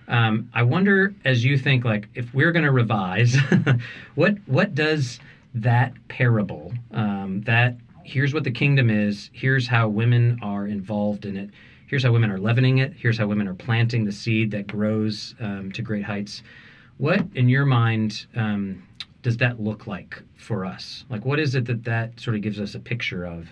[0.08, 3.36] Um, I wonder, as you think, like, if we're going to revise,
[4.16, 5.20] what what does
[5.56, 11.36] that parable, um, that here's what the kingdom is, here's how women are involved in
[11.36, 11.50] it,
[11.88, 15.34] here's how women are leavening it, here's how women are planting the seed that grows
[15.40, 16.44] um, to great heights.
[16.98, 18.84] What, in your mind, um,
[19.22, 21.06] does that look like for us?
[21.10, 23.50] Like, what is it that that sort of gives us a picture of?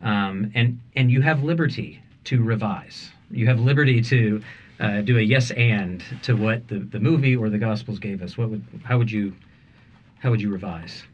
[0.00, 3.10] Um, and and you have liberty to revise.
[3.30, 4.42] You have liberty to
[4.80, 8.36] uh, do a yes and to what the, the movie or the Gospels gave us.
[8.36, 9.34] What would how would you
[10.18, 11.04] how would you revise?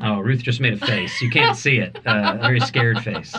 [0.00, 1.20] Oh, Ruth just made a face.
[1.20, 1.96] You can't see it.
[2.06, 3.34] Uh, a very scared face.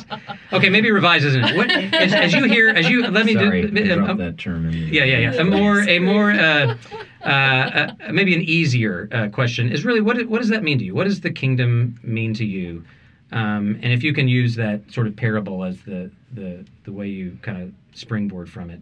[0.52, 1.56] Okay, maybe revise isn't it?
[1.56, 3.94] What as, as you hear as you let me Sorry, do.
[3.94, 4.74] I um, that term in.
[4.94, 5.34] yeah, yeah, yeah.
[5.36, 6.76] A more, a more, uh,
[7.24, 10.86] uh, uh, maybe an easier uh, question is really what what does that mean to
[10.86, 10.94] you?
[10.94, 12.84] What does the kingdom mean to you?
[13.32, 17.08] Um, and if you can use that sort of parable as the the the way
[17.08, 18.82] you kind of springboard from it,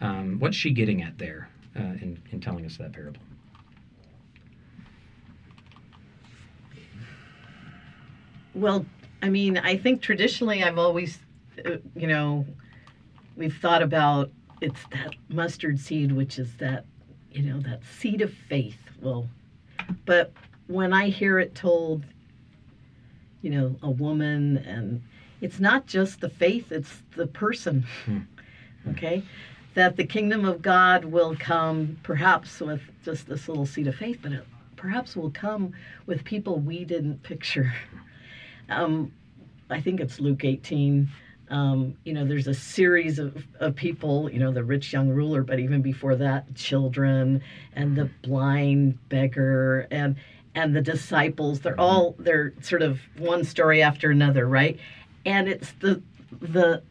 [0.00, 3.20] um, what's she getting at there uh, in in telling us that parable?
[8.54, 8.86] Well,
[9.22, 11.18] I mean, I think traditionally I've always,
[11.64, 12.46] uh, you know,
[13.36, 14.30] we've thought about
[14.60, 16.84] it's that mustard seed, which is that,
[17.30, 18.78] you know, that seed of faith.
[19.00, 19.28] Well,
[20.04, 20.32] but
[20.66, 22.04] when I hear it told,
[23.42, 25.02] you know, a woman, and
[25.40, 28.18] it's not just the faith, it's the person, Hmm.
[28.90, 29.22] okay?
[29.74, 34.18] That the kingdom of God will come perhaps with just this little seed of faith,
[34.22, 34.44] but it
[34.76, 35.72] perhaps will come
[36.06, 37.72] with people we didn't picture.
[38.68, 39.12] Um,
[39.70, 41.08] I think it's Luke 18.
[41.50, 45.42] Um, you know, there's a series of, of people, you know, the rich young ruler,
[45.42, 47.42] but even before that, children
[47.74, 50.16] and the blind beggar and
[50.54, 51.60] and the disciples.
[51.60, 54.78] They're all they're sort of one story after another, right?
[55.24, 56.02] And it's the
[56.40, 56.82] the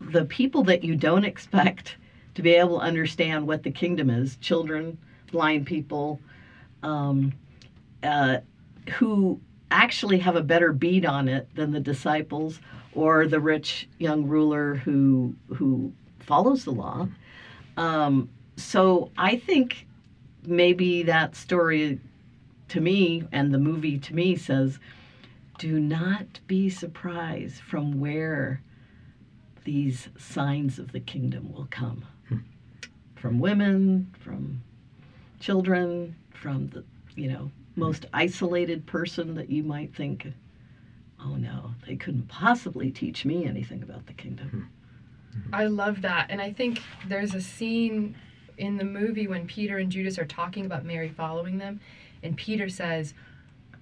[0.00, 1.96] the people that you don't expect
[2.34, 4.96] to be able to understand what the kingdom is children,
[5.32, 6.20] blind people,
[6.82, 7.32] um,
[8.02, 8.38] uh,
[8.92, 9.40] who
[9.70, 12.60] actually have a better beat on it than the disciples
[12.94, 17.08] or the rich young ruler who who follows the law.
[17.76, 19.86] Um, so I think
[20.44, 22.00] maybe that story
[22.68, 24.78] to me and the movie to me says,
[25.58, 28.62] do not be surprised from where
[29.64, 32.04] these signs of the kingdom will come.
[33.16, 34.62] From women, from
[35.40, 36.84] children, from the
[37.16, 40.26] you know most isolated person that you might think,
[41.24, 44.48] oh no, they couldn't possibly teach me anything about the kingdom.
[44.48, 45.38] Hmm.
[45.38, 45.54] Mm-hmm.
[45.54, 46.26] I love that.
[46.30, 48.16] And I think there's a scene
[48.56, 51.80] in the movie when Peter and Judas are talking about Mary following them,
[52.22, 53.14] and Peter says,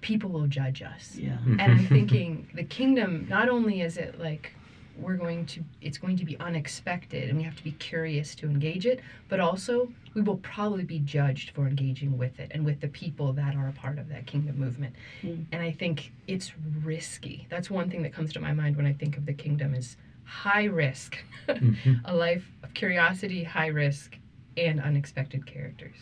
[0.01, 1.15] People will judge us.
[1.15, 1.37] Yeah.
[1.37, 1.59] Hmm.
[1.59, 4.51] And I'm thinking, the kingdom, not only is it like
[4.99, 8.47] we're going to, it's going to be unexpected and we have to be curious to
[8.47, 12.79] engage it, but also we will probably be judged for engaging with it and with
[12.81, 14.95] the people that are a part of that kingdom movement.
[15.23, 15.45] Mm.
[15.51, 16.51] And I think it's
[16.83, 17.45] risky.
[17.49, 19.97] That's one thing that comes to my mind when I think of the kingdom is
[20.23, 21.17] high risk,
[21.47, 22.01] Mhm.
[22.05, 24.17] a life of curiosity, high risk,
[24.57, 25.95] and unexpected characters.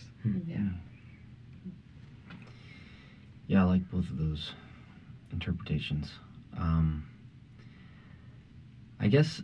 [0.47, 0.57] Yeah.
[3.47, 4.53] Yeah, I like both of those
[5.31, 6.11] interpretations.
[6.57, 7.05] Um,
[8.99, 9.41] I guess,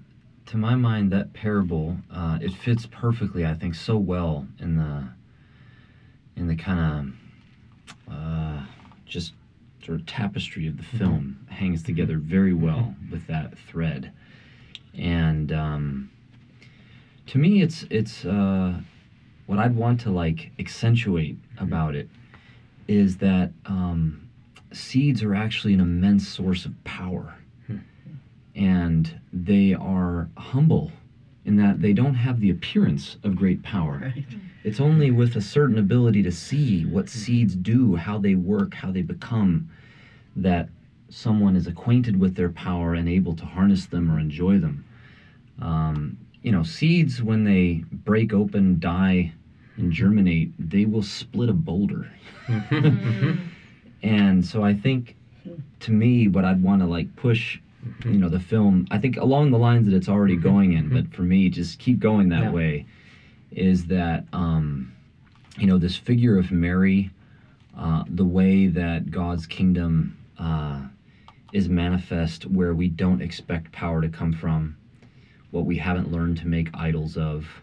[0.47, 3.45] to my mind, that parable uh, it fits perfectly.
[3.45, 5.07] I think so well in the
[6.35, 7.13] in the kind
[8.07, 8.63] of uh,
[9.05, 9.33] just
[9.85, 14.11] sort of tapestry of the film hangs together very well with that thread,
[14.93, 16.11] and um,
[17.27, 18.73] to me, it's it's uh,
[19.45, 22.09] what I'd want to like accentuate about it
[22.87, 24.29] is that um,
[24.73, 27.35] seeds are actually an immense source of power.
[28.55, 30.91] And they are humble
[31.45, 34.13] in that they don't have the appearance of great power.
[34.15, 34.25] Right.
[34.63, 38.91] It's only with a certain ability to see what seeds do, how they work, how
[38.91, 39.69] they become,
[40.35, 40.69] that
[41.09, 44.85] someone is acquainted with their power and able to harness them or enjoy them.
[45.59, 49.33] Um, you know, seeds, when they break open, die,
[49.77, 52.11] and germinate, they will split a boulder.
[54.03, 55.15] and so I think,
[55.81, 57.59] to me, what I'd want to like push,
[58.05, 61.07] you know, the film, I think along the lines that it's already going in, but
[61.13, 62.51] for me, just keep going that Yeah.
[62.51, 62.85] way,
[63.51, 64.91] is that, um,
[65.57, 67.11] you know, this figure of Mary,
[67.75, 70.81] uh, the way that God's kingdom uh,
[71.51, 74.75] is manifest where we don't expect power to come from,
[75.51, 77.61] what we haven't learned to make idols of,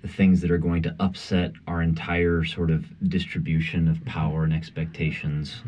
[0.00, 4.52] the things that are going to upset our entire sort of distribution of power and
[4.52, 5.62] expectations.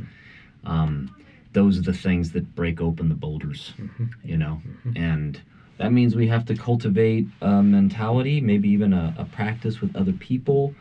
[0.64, 1.14] Um,
[1.54, 4.06] those are the things that break open the boulders, mm-hmm.
[4.22, 4.60] you know?
[4.66, 4.96] Mm-hmm.
[4.96, 5.42] And
[5.78, 10.12] that means we have to cultivate a mentality, maybe even a, a practice with other
[10.12, 10.74] people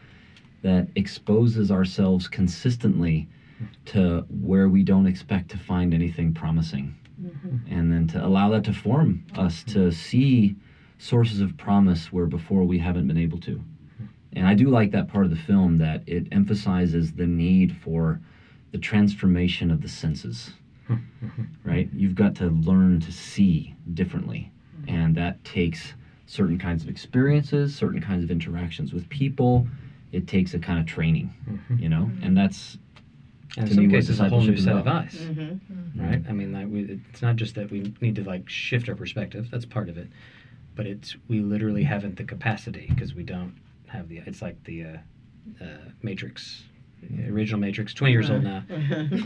[0.61, 3.27] that exposes ourselves consistently
[3.85, 6.95] to where we don't expect to find anything promising.
[7.21, 7.73] Mm-hmm.
[7.73, 10.55] And then to allow that to form us to see
[10.97, 13.61] sources of promise where before we haven't been able to.
[14.35, 18.19] And I do like that part of the film that it emphasizes the need for
[18.71, 20.53] the transformation of the senses.
[21.63, 21.89] right?
[21.93, 24.51] You've got to learn to see differently.
[24.87, 25.93] And that takes
[26.25, 29.67] certain kinds of experiences, certain kinds of interactions with people.
[30.11, 31.33] It takes a kind of training,
[31.77, 32.11] you know?
[32.21, 32.77] And that's
[33.57, 35.05] And in some cases, a whole new set of about.
[35.05, 35.15] eyes.
[35.15, 36.01] Mm-hmm.
[36.01, 36.21] right?
[36.27, 39.49] I mean, like we, it's not just that we need to like shift our perspective.
[39.51, 40.07] That's part of it,
[40.75, 43.53] but it's we literally haven't the capacity because we don't
[43.87, 44.21] have the.
[44.25, 44.97] It's like the uh,
[45.61, 45.65] uh,
[46.01, 46.72] Matrix, the
[47.29, 47.93] original Matrix.
[47.93, 48.63] Twenty years old now.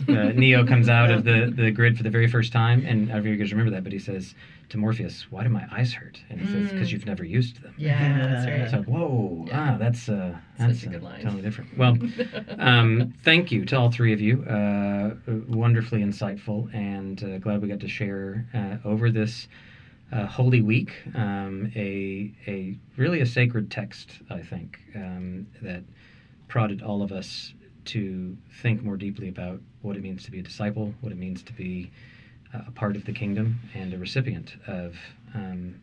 [0.09, 3.15] Uh, Neo comes out of the the grid for the very first time, and I
[3.15, 4.35] don't know if you guys remember that, but he says
[4.69, 6.91] to Morpheus, "Why do my eyes hurt?" And he says, "Because Mm.
[6.93, 8.79] you've never used them." Yeah, that's It's right.
[8.79, 9.73] like, whoa, Yeah.
[9.73, 11.21] ah, that's uh, that's a good line.
[11.21, 11.77] totally different.
[11.77, 11.97] Well,
[12.57, 14.43] um, thank you to all three of you.
[14.43, 15.15] Uh,
[15.47, 19.47] wonderfully insightful, and uh, glad we got to share uh, over this
[20.11, 20.91] uh, Holy Week.
[21.15, 25.83] Um, a a really a sacred text, I think, um, that
[26.47, 27.53] prodded all of us
[27.87, 31.43] to think more deeply about what it means to be a disciple, what it means
[31.43, 31.91] to be
[32.53, 34.95] uh, a part of the kingdom, and a recipient of.
[35.33, 35.81] Um,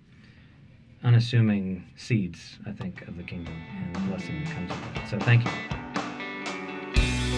[1.04, 5.08] unassuming seeds, I think, of the kingdom and the blessing that comes with that.
[5.08, 5.50] So thank you.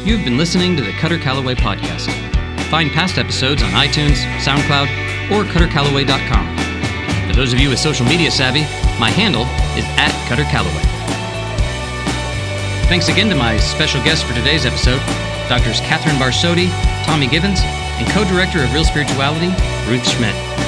[0.04, 2.06] You've been listening to the Kutter Callaway Podcast.
[2.70, 4.86] Find past episodes on iTunes, SoundCloud,
[5.32, 7.28] or KutterCallaway.com.
[7.28, 8.60] For those of you with social media savvy,
[9.00, 9.42] my handle
[9.76, 10.95] is at Kutter Callaway.
[12.89, 15.01] Thanks again to my special guests for today's episode,
[15.49, 16.68] Doctors Catherine Barsotti,
[17.05, 19.49] Tommy Givens, and co-director of Reel Spirituality,
[19.91, 20.65] Ruth Schmidt.